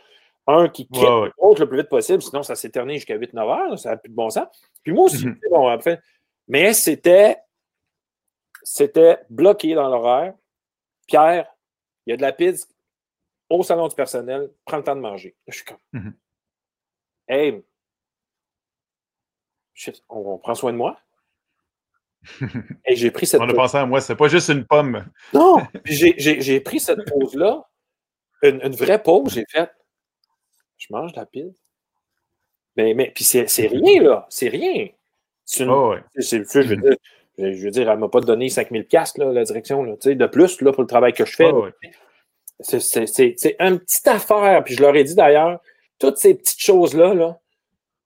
[0.47, 1.03] un qui quitte
[1.39, 2.21] l'autre le plus vite possible.
[2.21, 3.79] Sinon, ça s'éternise jusqu'à 8-9 heures.
[3.79, 4.47] Ça n'a plus de bon sens.
[4.83, 5.49] Puis moi aussi, mm-hmm.
[5.49, 6.01] bon, après.
[6.47, 7.37] Mais c'était,
[8.63, 10.33] c'était bloqué dans l'horaire.
[11.07, 11.47] Pierre,
[12.05, 12.65] il y a de la pizza
[13.49, 14.49] au salon du personnel.
[14.65, 15.35] Prends le temps de manger.
[15.47, 16.13] je suis comme,
[17.27, 17.63] hey,
[20.09, 20.97] on prend soin de moi?
[22.85, 25.05] Et j'ai pris cette On a pensé à moi, c'est pas juste une pomme.
[25.33, 27.67] Non, j'ai pris cette pause-là,
[28.43, 29.69] une, vraie pause, j'ai fait
[30.77, 31.53] je mange la pile.
[32.75, 34.89] Mais, mais puis c'est rien, là, c'est rien.
[35.61, 36.95] Oh, je, veux dire,
[37.37, 40.25] je veux dire, elle ne m'a pas donné 5000 casques, là, la direction, là, de
[40.27, 41.51] plus là, pour le travail que je fais.
[41.51, 41.67] Oh,
[42.59, 44.63] c'est une petite affaire.
[44.63, 45.59] Puis je leur ai dit d'ailleurs,
[45.99, 47.39] toutes ces petites choses-là, là,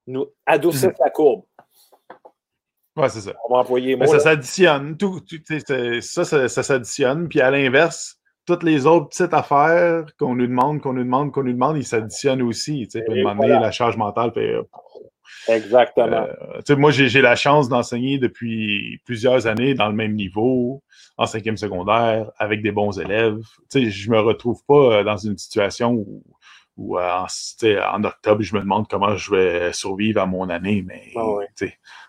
[0.07, 1.03] nous adoucissent mm.
[1.03, 1.43] la courbe.
[2.97, 3.33] Oui, c'est ça.
[3.47, 4.07] On va employer moi.
[4.07, 4.97] Ça s'additionne.
[4.97, 5.21] Tout,
[6.01, 7.29] ça, ça, ça s'additionne.
[7.29, 8.17] Puis à l'inverse,
[8.47, 11.85] toutes les autres petites affaires qu'on nous demande, qu'on nous demande, qu'on nous demande, ils
[11.85, 12.87] s'additionnent aussi.
[12.87, 14.31] Tu sais, demander la charge mentale.
[14.37, 14.63] Euh,
[15.49, 16.27] Exactement.
[16.69, 20.81] Euh, moi, j'ai la chance d'enseigner depuis plusieurs années dans le même niveau,
[21.17, 23.37] en cinquième secondaire, avec des bons élèves.
[23.69, 26.23] Tu je me retrouve pas euh, dans une situation où,
[26.77, 30.83] où en, en, octobre, je me demande comment je vais survivre à mon année.
[30.87, 31.21] Mais ah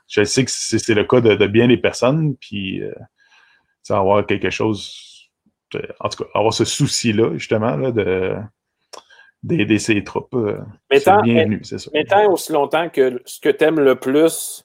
[0.09, 2.93] je sais que c'est le cas de, bien des personnes, puis euh,
[3.91, 5.31] avoir quelque chose,
[6.01, 8.37] en tout cas, avoir ce souci-là, justement, de
[9.45, 10.35] d'aider ses troupes.
[10.35, 10.59] Euh,
[10.91, 11.91] c'est bienvenu, c'est ça.
[11.95, 14.65] Mais tant aussi longtemps que ce que tu aimes le plus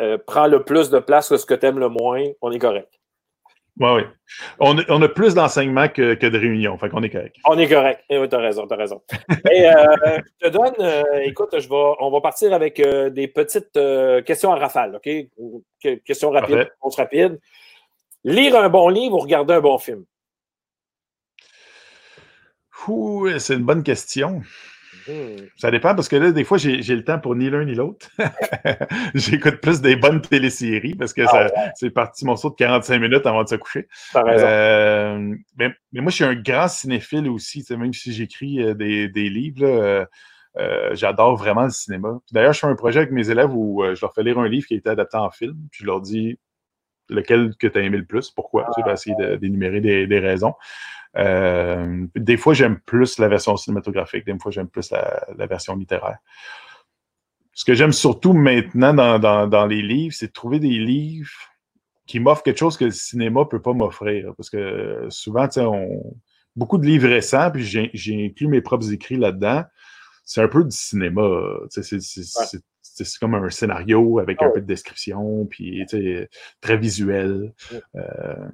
[0.00, 2.58] euh, prend le plus de place que ce que tu aimes le moins, on est
[2.58, 2.98] correct.
[3.80, 4.02] Oui, oui.
[4.60, 7.36] On, on, a plus d'enseignement que, que, de réunions, fait qu'on est correct.
[7.44, 8.04] On est correct.
[8.08, 9.02] Eh oui, tu as raison, tu as raison.
[9.50, 13.26] Et, euh, je te donne, euh, écoute, je vais, on va partir avec euh, des
[13.26, 13.78] petites
[14.24, 15.10] questions à rafale, OK?
[16.04, 17.40] Questions rapides, réponses rapides.
[18.22, 20.04] Lire un bon livre ou regarder un bon film?
[23.38, 24.42] C'est une bonne question.
[25.06, 25.46] Hmm.
[25.56, 28.08] Ça dépend parce que là, des fois, j'ai le temps pour ni l'un ni l'autre.
[29.14, 33.42] J'écoute plus des bonnes téléséries parce que ah c'est parti morceau de 45 minutes avant
[33.42, 33.88] de se coucher.
[34.16, 40.06] Euh, mais, moi, je suis un grand cinéphile aussi, même si j'écris euh, des, livres.
[40.56, 42.20] Euh, j'adore vraiment le cinéma.
[42.32, 44.66] D'ailleurs, je fais un projet avec mes élèves où je leur fais lire un livre
[44.66, 45.56] qui a été adapté en film.
[45.70, 46.38] Puis je leur dis
[47.10, 48.70] lequel que tu as aimé le plus, pourquoi?
[48.74, 50.54] Tu vas essayer d'énumérer des, des, raisons.
[51.16, 56.18] Des fois, j'aime plus la version cinématographique, des fois, j'aime plus la, version littéraire.
[57.52, 61.30] Ce que j'aime surtout maintenant dans, dans les livres, c'est de trouver des livres
[62.06, 64.34] qui m'offrent quelque chose que le cinéma ne peut pas m'offrir.
[64.36, 66.16] Parce que souvent, tu sais, on
[66.56, 69.64] beaucoup de livres récents, puis j'ai inclus mes propres écrits là-dedans.
[70.24, 71.22] C'est un peu du cinéma.
[71.70, 75.84] C'est comme un scénario avec un ah peu de description, puis
[76.60, 77.52] très visuel.
[77.96, 78.48] Euh,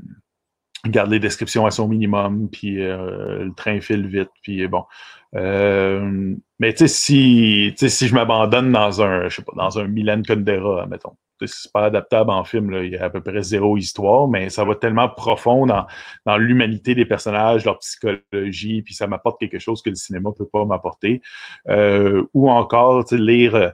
[0.87, 4.85] garde les descriptions à son minimum, puis euh, le train file vite, puis bon.
[5.37, 9.87] Euh, mais tu sais, si, si je m'abandonne dans un, je sais pas, dans un
[9.87, 11.16] Milan Kundera, mettons,
[11.47, 12.70] c'est pas adaptable en film.
[12.70, 12.83] Là.
[12.83, 15.87] Il y a à peu près zéro histoire, mais ça va tellement profond dans,
[16.26, 20.49] dans l'humanité des personnages, leur psychologie, puis ça m'apporte quelque chose que le cinéma peut
[20.51, 21.22] pas m'apporter.
[21.68, 23.68] Euh, ou encore, lire, euh,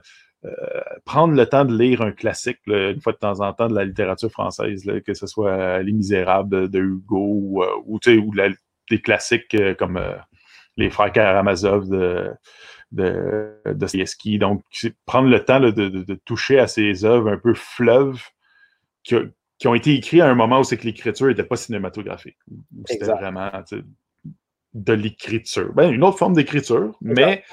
[1.05, 3.85] prendre le temps de lire un classique une fois de temps en temps de la
[3.85, 7.99] littérature française, là, que ce soit Les Misérables de Hugo ou, euh, ou,
[8.89, 9.99] des classiques euh, comme
[10.77, 12.31] Les Frères Karamazov de
[12.91, 14.39] de Dostoevsky.
[14.39, 14.63] Donc,
[15.05, 18.23] prendre le temps de, toucher à ces œuvres un peu fleuves
[19.03, 19.15] qui,
[19.65, 22.37] ont été écrites à un moment où c'est que l'écriture n'était pas cinématographique.
[22.85, 23.51] C'était vraiment
[24.73, 25.73] de l'écriture.
[25.73, 27.43] Ben, une autre forme d'écriture, mais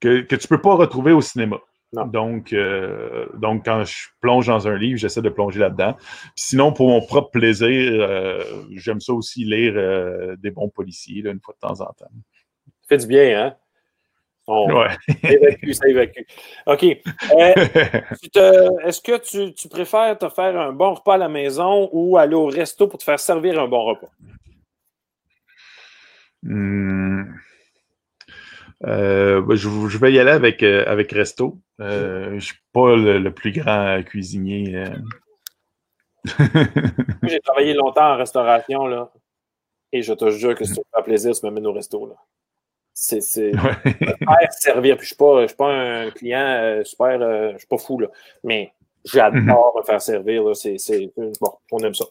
[0.00, 1.58] que, que tu ne peux pas retrouver au cinéma.
[2.06, 5.96] Donc, euh, donc, quand je plonge dans un livre, j'essaie de plonger là-dedans.
[6.36, 8.42] Sinon, pour mon propre plaisir, euh,
[8.72, 12.10] j'aime ça aussi lire euh, des bons policiers une fois de temps en temps.
[12.82, 13.56] Ça fait du bien, hein?
[14.46, 14.68] On
[15.22, 16.20] évacue, ça évacue.
[16.66, 16.84] OK.
[16.84, 22.34] Euh, est-ce que tu, préfères te faire un bon repas à la maison ou aller
[22.34, 24.10] au resto pour te faire servir un bon repas?
[26.42, 27.22] Hmm.
[28.86, 31.58] Euh, je, vais y aller avec, euh, avec resto.
[31.78, 34.84] je ne suis pas le, plus grand cuisinier.
[37.22, 39.10] J'ai travaillé longtemps en restauration là,
[39.92, 42.06] et je te jure que si tu me fais plaisir, tu m'amènes au resto.
[42.06, 42.14] Là.
[42.94, 44.96] C'est servir.
[44.96, 47.20] Puis je ne suis, pas un client euh, super.
[47.20, 48.08] Euh, je ne suis pas fou, là.
[48.44, 48.72] Mais
[49.04, 49.80] j'adore mhm.
[49.80, 50.42] me faire servir.
[50.54, 52.04] C'est, bon, on aime ça.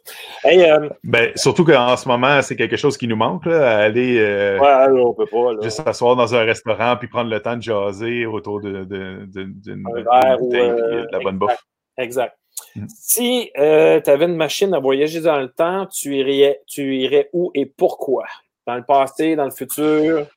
[0.46, 4.20] Euh, ben, surtout qu'en ce moment, c'est quelque chose qui nous manque, là, aller
[4.60, 8.26] ouais, on peut pas, juste s'asseoir dans un restaurant puis prendre le temps de jaser
[8.26, 11.58] autour de, de, de, d'une de la bonne bouffe.
[11.98, 12.38] Exact.
[12.76, 12.88] Mhm.
[12.90, 17.52] Si tu avais une machine à voyager dans le temps, tu irais, tu irais où
[17.54, 18.26] et pourquoi?
[18.66, 20.28] Dans le passé, dans le futur?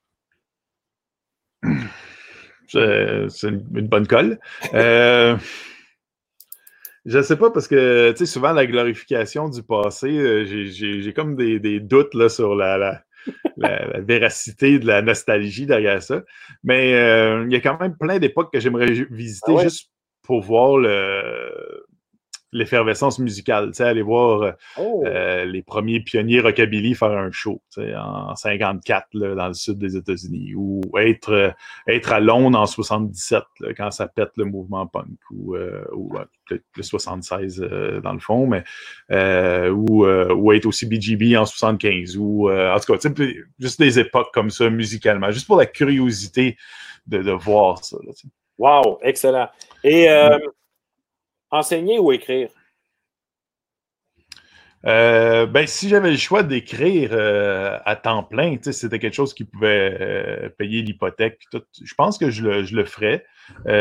[2.67, 4.39] C'est une bonne colle.
[7.07, 11.13] Je ne sais pas parce que, tu sais, souvent la glorification du passé, euh, j'ai
[11.13, 13.01] comme des, doutes là, sur la,
[13.99, 16.21] véracité de la nostalgie derrière ça.
[16.65, 19.89] Mais euh, il y a quand même plein d'époques que j'aimerais visiter ah juste
[20.21, 21.86] pour voir le,
[22.53, 25.03] l'effervescence musicale, tu sais, aller voir euh, oh!
[25.05, 29.53] euh, les premiers pionniers rockabilly faire un show, tu sais, en 54 là, dans le
[29.53, 31.51] sud des États-Unis, ou être euh,
[31.87, 33.43] être à Londres en 77
[33.75, 35.55] quand ça pète le mouvement punk, ou,
[35.93, 36.13] ou
[36.47, 37.59] peut-être le 76
[38.03, 38.63] dans le fond, mais
[39.69, 43.09] ou, ou être aussi BGB en 75, ou en tout cas,
[43.59, 46.57] juste des époques comme ça musicalement, juste pour la curiosité
[47.07, 47.97] de, de voir ça.
[48.05, 48.13] Là,
[48.57, 49.49] wow, excellent.
[49.83, 50.07] Et
[51.51, 52.49] Enseigner ou écrire?
[54.85, 59.43] Euh, ben, si j'avais le choix d'écrire euh, à temps plein, c'était quelque chose qui
[59.43, 61.41] pouvait euh, payer l'hypothèque.
[61.83, 63.25] Je pense que je le, ferais,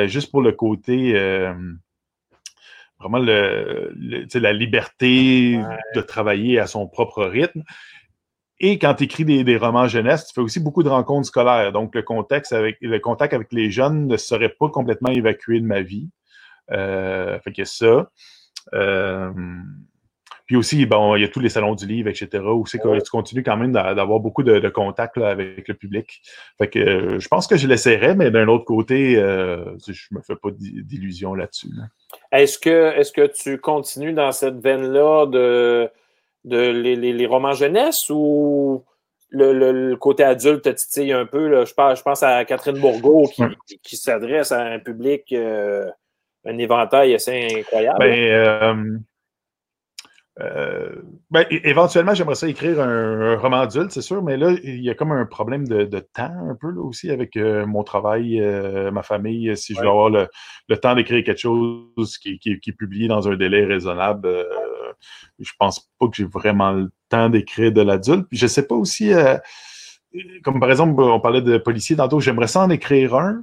[0.07, 1.13] juste pour le côté,
[2.99, 3.95] vraiment le,
[4.35, 5.61] la liberté
[5.95, 7.63] de travailler à son propre rythme.
[8.59, 11.73] Et quand tu écris des, romans jeunesse, tu fais aussi beaucoup de rencontres scolaires.
[11.73, 15.67] Donc, le, contexte avec, le contact avec les jeunes ne serait pas complètement évacué de
[15.67, 16.09] ma vie.
[16.73, 18.11] Euh, fait que ça.
[18.75, 19.31] Euh,
[20.47, 23.01] puis aussi, bon, il y a tous les salons du livre, etc., où c'est que
[23.01, 26.23] tu continues quand même d'avoir beaucoup de, contacts avec le public.
[26.59, 30.37] Fait que euh, je pense que je l'essaierai, mais d'un autre côté, je me fais
[30.37, 31.71] pas d'illusions là-dessus.
[32.31, 35.91] Est-ce que, est que tu continues dans cette veine-là de,
[36.45, 38.85] de les, romans jeunesse ou
[39.31, 41.65] le, côté adulte te titille un peu?
[41.65, 43.29] Je, pense, je pense à Catherine Bourgault
[43.83, 45.35] qui, s'adresse à un public
[46.47, 47.99] un éventail assez incroyable.
[47.99, 48.99] Ben, euh,
[50.41, 54.91] euh, ben, éventuellement, j'aimerais ça écrire un, roman adulte, c'est sûr, mais là, il y
[54.91, 58.41] a comme un problème de, temps un peu là, aussi avec euh, mon travail,
[58.93, 59.57] ma famille.
[59.57, 60.29] Si je veux avoir le,
[60.77, 64.29] temps d'écrire quelque chose qui, est publié dans un délai raisonnable,
[65.39, 68.27] je pense pas que j'ai vraiment le temps d'écrire de l'adulte.
[68.29, 69.13] Puis je sais pas aussi,
[70.45, 73.43] comme par exemple, on parlait de policier tantôt, j'aimerais ça en écrire un,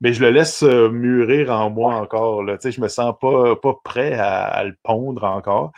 [0.00, 2.42] mais je le laisse euh, mûrir en moi encore.
[2.42, 2.58] Là.
[2.62, 5.72] Je me sens pas, pas prêt à, le pondre encore.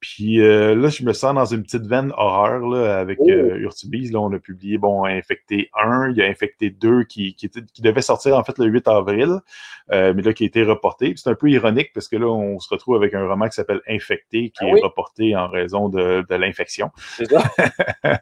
[0.00, 3.28] Puis euh, là, je me sens dans une petite veine horreur là, avec oh!
[3.28, 7.48] euh, Là, on a publié bon, Infecté 1, il y a Infecté 2 qui, qui,
[7.50, 9.40] qui devait sortir en fait le 8 avril,
[9.90, 11.14] mais là qui a été reporté.
[11.16, 13.80] C'est un peu ironique parce que là, on se retrouve avec un roman qui s'appelle
[13.88, 16.90] Infecté qui ah est reporté en raison de, de l'infection.
[17.16, 17.42] C'est ça.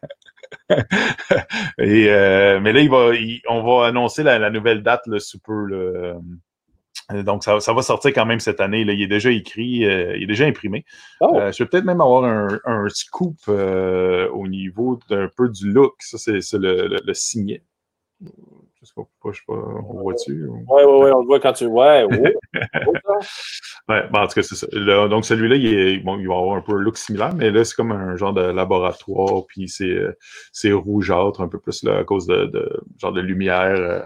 [1.79, 3.11] Et, euh, mais là, il va,
[3.49, 5.67] on va annoncer la, nouvelle date le sous peu.
[5.73, 8.85] Euh, donc, ça, va sortir quand même cette année.
[8.85, 8.93] Là.
[8.93, 10.85] Il est déjà écrit, euh, il est déjà imprimé.
[11.21, 11.35] Oh.
[11.35, 15.95] je vais peut-être même avoir un, scoop au niveau d'un peu du look.
[16.01, 17.63] Ça, c'est le, le, signet.
[18.83, 20.47] Je sais pas, je sais pas, on voit-tu?
[20.47, 21.67] Oui, oui, oui, on le voit quand tu.
[21.67, 22.35] Ouais, ouais.
[23.89, 24.67] ouais ben, en tout cas, c'est ça.
[25.09, 27.75] donc, celui-là, il, bon, il va avoir un peu un look similaire, mais là, c'est
[27.75, 32.47] comme un genre de laboratoire, puis c'est rougeâtre, un peu plus là, à cause de,
[32.47, 34.03] de genre de lumière euh,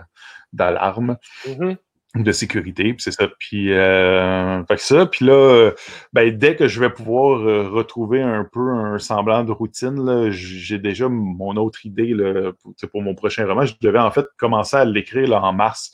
[0.53, 1.19] d'alarme.
[1.47, 1.77] Mm-hmm
[2.15, 3.29] de sécurité, puis c'est ça.
[3.39, 5.73] Puis, euh, fait que ça, puis là,
[6.13, 10.79] ben, dès que je vais pouvoir euh, retrouver un peu un semblant de routine, j'ai
[10.79, 13.65] déjà mon autre idée là, pour, pour, mon prochain roman.
[13.67, 15.93] Je devais en fait commencer à l'écrire en mars,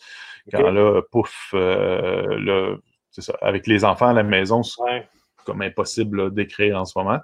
[0.51, 2.77] quand là, pouf, euh, là,
[3.11, 5.09] c'est ça, avec les enfants à la maison, c'est
[5.45, 7.19] comme impossible d'écrire en ce moment.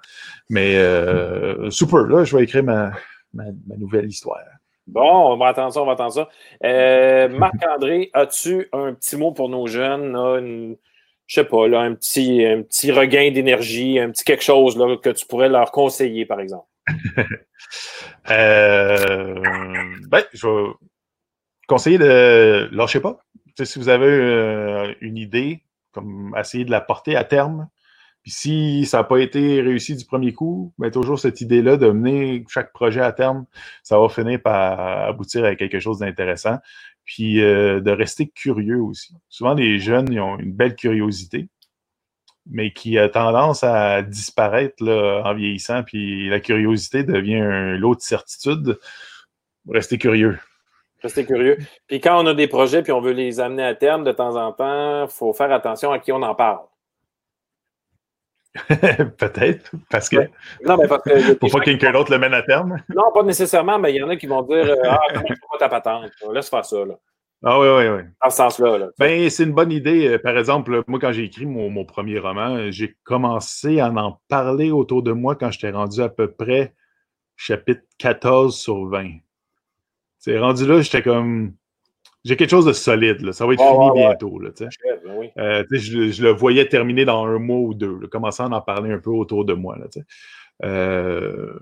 [0.49, 2.91] Mais euh, super, là, je vais écrire ma,
[3.33, 4.39] ma, ma nouvelle histoire.
[4.87, 6.29] Bon, on va attendre ça, on va attendre ça.
[6.63, 10.15] Euh, Marc-André, as-tu un petit mot pour nos jeunes?
[10.15, 10.77] Une,
[11.27, 15.09] je sais pas, un, petit, un petit regain d'énergie, un petit quelque chose là, que
[15.09, 16.67] tu pourrais leur conseiller, par exemple?
[18.31, 19.35] euh,
[20.07, 20.69] ben, je vais
[21.67, 23.19] conseiller de lâchez pas.
[23.61, 27.67] si vous avez euh, une idée, comme essayer de la porter à terme,
[28.29, 32.43] si ça n'a pas été réussi du premier coup, ben, toujours cette idée-là de mener
[32.49, 33.45] chaque projet à terme,
[33.83, 36.57] ça va finir par aboutir à quelque chose d'intéressant.
[37.05, 39.13] Puis euh, de rester curieux aussi.
[39.29, 41.47] Souvent, les jeunes, ont une belle curiosité,
[42.49, 45.83] mais qui a tendance à disparaître en vieillissant.
[45.83, 48.77] Puis la curiosité devient un de certitude.
[49.69, 50.37] Restez curieux.
[51.01, 51.57] Restez curieux.
[51.87, 54.35] Puis quand on a des projets puis on veut les amener à terme de temps
[54.35, 56.65] en temps, il faut faire attention à qui on en parle.
[59.17, 60.17] Peut-être, parce que.
[60.65, 61.33] Non, mais parce que.
[61.33, 62.77] Pour pas que quelqu'un d'autre le mène à terme.
[62.93, 65.69] Non, pas nécessairement, mais il y en a qui vont dire euh, Ah, pas ta
[65.69, 66.11] patente.
[66.31, 66.85] Laisse faire ça.
[66.85, 66.95] Là.
[67.43, 68.01] Ah oui, oui, oui.
[68.23, 68.89] Dans ce sens-là.
[68.97, 70.07] ben, c'est une bonne idée.
[70.07, 74.71] Euh, par exemple, moi, quand j'ai écrit mon, premier roman, j'ai commencé à en parler
[74.71, 76.73] autour de moi quand j'étais rendu à peu près
[77.35, 79.17] chapitre 14 sur 20.
[80.17, 81.53] C'est rendu là, j'étais comme
[82.27, 83.21] j'ai quelque chose de solide.
[83.21, 83.31] Là.
[83.31, 84.37] Ça va être fini bientôt.
[84.39, 84.49] Là,
[85.37, 88.61] euh, je, je, le voyais terminer dans un mois ou deux, là, commençant à en
[88.61, 89.77] parler un peu autour de moi.
[89.77, 89.85] Là,
[90.65, 91.53] euh,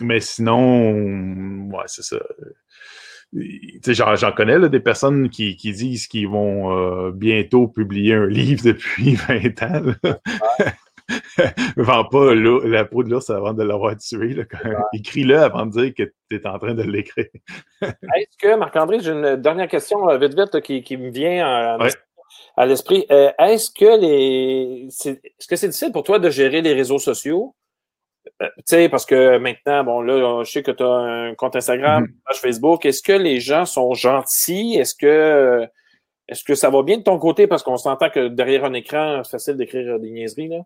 [0.00, 2.18] mais sinon, ouais, c'est ça.
[3.32, 8.64] J'en connais là, des personnes qui, qui disent qu'ils vont euh, bientôt publier un livre
[8.64, 9.92] depuis 20 ans.
[11.76, 14.36] vends pas la peau de l'ours avant de l'avoir tué.
[14.92, 17.26] Écris-le avant de dire que tu es en train de l'écrire.
[17.82, 21.46] Est-ce que, Marc-André, j'ai une dernière question euh, vite vite qui, me vient
[22.56, 23.06] à, l'esprit.
[23.10, 27.54] Euh, est-ce que les est-ce que c'est difficile pour toi de gérer les réseaux sociaux?
[28.42, 31.56] Euh, tu sais, parce que maintenant, bon, là, je sais que tu as un compte
[31.56, 32.22] Instagram, une mm-hmm.
[32.26, 32.84] page Facebook.
[32.84, 34.76] Est-ce que les gens sont gentils?
[34.76, 35.66] Est-ce que
[36.28, 37.48] est-ce que ça va bien de ton côté?
[37.48, 40.60] Parce qu'on s'entend que derrière un écran, c'est facile d'écrire des niaiseries, là.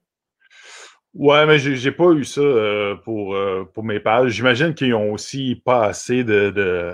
[1.14, 4.32] Ouais, mais j'ai pas eu ça euh, pour, euh, pour mes pages.
[4.32, 6.50] J'imagine qu'ils ont aussi pas assez de.
[6.50, 6.92] de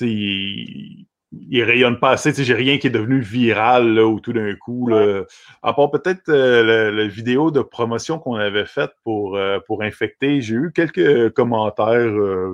[0.00, 1.06] ils,
[1.48, 2.34] ils rayonnent pas assez.
[2.44, 4.86] J'ai rien qui est devenu viral là, ou tout d'un coup.
[4.88, 5.22] Là,
[5.62, 10.54] à part peut-être euh, la, vidéo de promotion qu'on avait faite pour, pour infecter, j'ai
[10.56, 12.12] eu quelques commentaires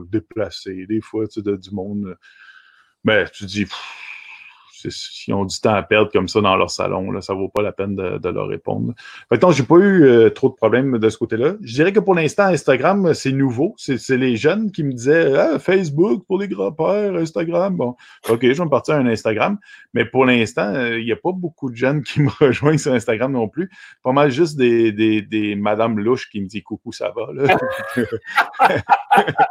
[0.08, 2.16] déplacés, des fois, de, du monde.
[3.02, 3.66] Mais tu dis,
[4.88, 7.62] s'ils ont du temps à perdre comme ça dans leur salon, là, ça vaut pas
[7.62, 8.94] la peine de, leur répondre.
[9.32, 11.54] Fait j'ai pas eu euh, trop de problèmes de ce côté-là.
[11.62, 13.74] Je dirais que pour l'instant, Instagram, c'est nouveau.
[13.76, 17.76] C'est les jeunes qui me disaient ah, Facebook pour les grands-pères, Instagram.
[17.76, 17.96] Bon,
[18.28, 19.58] OK, je vais me partir à un Instagram.
[19.94, 22.92] Mais pour l'instant, euh, il n'y a pas beaucoup de jeunes qui me rejoignent sur
[22.92, 23.70] Instagram non plus.
[24.02, 27.28] Pas mal juste des, des, des Madame Louche qui me disent coucou, ça va.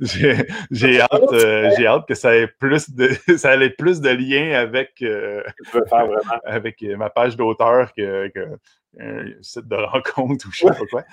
[0.00, 5.02] j'ai hâte, euh, hâte que ça ait plus de ça ait plus de liens avec,
[5.02, 5.42] euh,
[6.44, 8.58] avec ma page d'auteur que, que,
[8.98, 11.04] un site de rencontre ou je sais pas quoi.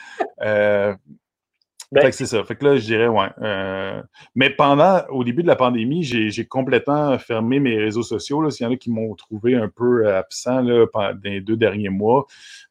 [1.91, 2.43] Ben, c'est ça.
[2.43, 3.29] Fait que là, je dirais, ouais.
[3.41, 4.01] Euh,
[4.35, 8.47] mais pendant, au début de la pandémie, j'ai complètement fermé mes réseaux sociaux.
[8.51, 11.89] S'il y en a qui m'ont trouvé un peu absent là, pendant les deux derniers
[11.89, 12.27] mois,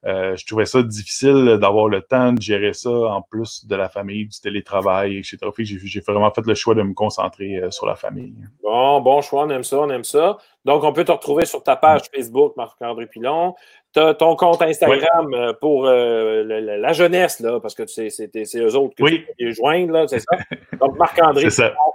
[0.06, 3.88] euh, je trouvais ça difficile d'avoir le temps de gérer ça en plus de la
[3.88, 5.38] famille, du télétravail, etc.
[5.58, 8.34] J'ai vraiment fait le choix de me concentrer euh, sur la famille.
[8.62, 10.38] Bon, bon choix, on aime ça, on aime ça.
[10.64, 13.54] Donc, on peut te retrouver sur ta page Facebook, Marc-André Pilon.
[13.94, 18.08] Tu as ton compte Instagram euh, pour la, jeunesse, là, parce que c'est
[18.56, 19.24] eux autres que oui.
[19.38, 20.36] tu joindre, c'est ça?
[20.80, 21.48] Donc, Marc-André,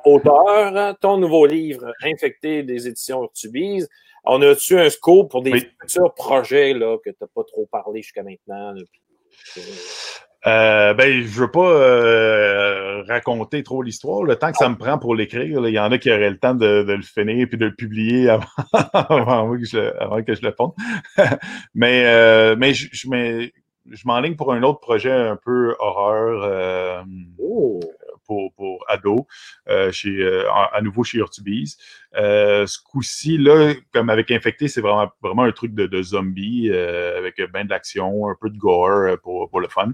[0.06, 3.90] auteur, ton nouveau livre, Infecté des éditions Urtubise.
[4.26, 8.02] On a-tu un scope pour des futurs projets là, que tu n'as pas trop parlé
[8.02, 8.74] jusqu'à maintenant?
[10.46, 14.24] Euh, ben, je veux pas euh, raconter trop l'histoire.
[14.24, 16.38] Le temps que ça me prend pour l'écrire, il y en a qui auraient le
[16.38, 18.30] temps de, le finir puis de le publier
[18.94, 20.74] avant, que, je, le fonde.
[21.74, 23.08] mais euh, mais je, je,
[24.06, 27.06] m'enligne pour un autre projet un peu horreur.
[27.40, 27.80] Oh
[28.26, 29.22] pour, pour ados,
[29.70, 31.78] euh, chez, euh, à, nouveau chez Urtubise.
[32.16, 36.72] Euh, ce coup-ci, là, comme avec Infecté, c'est vraiment, vraiment un truc de, de zombie
[36.72, 39.94] avec ben de l'action, un peu de gore pour, pour le fun.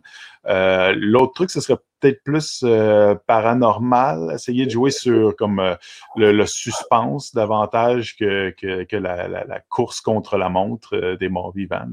[0.95, 5.75] L'autre truc, ce serait peut-être plus euh, paranormal, essayer de jouer sur comme euh,
[6.15, 11.85] le, suspense davantage que, que, la, la, course contre la montre euh, des morts vivants.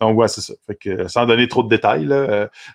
[0.00, 0.54] Donc ouais, c'est ça.
[0.66, 2.08] Fait que sans donner trop de détails,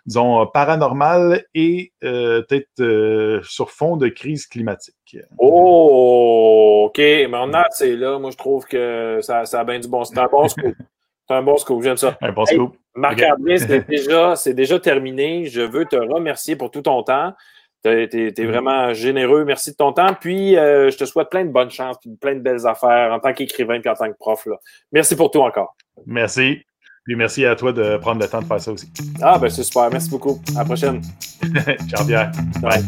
[0.06, 5.18] disons paranormal et peut-être sur fond de crise climatique.
[5.38, 8.18] Oh, ok, mais on a c'est là.
[8.20, 10.04] Moi, je trouve que ça, ça a bien du bon.
[10.04, 10.76] Scoop.
[11.32, 12.18] C'est un bon scoop, j'aime ça.
[12.20, 12.76] Un bon scoop.
[12.94, 15.46] Marc-André, c'est déjà, déjà terminé.
[15.46, 17.34] Je veux te remercier pour tout ton temps.
[17.86, 18.48] Tu es, mm-hmm.
[18.48, 19.46] vraiment généreux.
[19.46, 20.14] Merci de ton temps.
[20.20, 23.20] Puis, euh, je te souhaite plein de bonnes chances, puis plein de belles affaires en
[23.20, 24.46] tant qu'écrivain et en tant que prof.
[24.46, 24.58] Là.
[24.92, 25.78] Merci pour tout encore.
[26.06, 26.64] Merci.
[27.06, 28.92] Puis merci à toi de prendre le temps de faire ça aussi.
[29.22, 29.90] Ah, ben c'est super.
[29.90, 30.42] Merci beaucoup.
[30.54, 31.02] À la prochaine.
[31.90, 32.32] Ciao, Pierre.
[32.62, 32.84] Bye.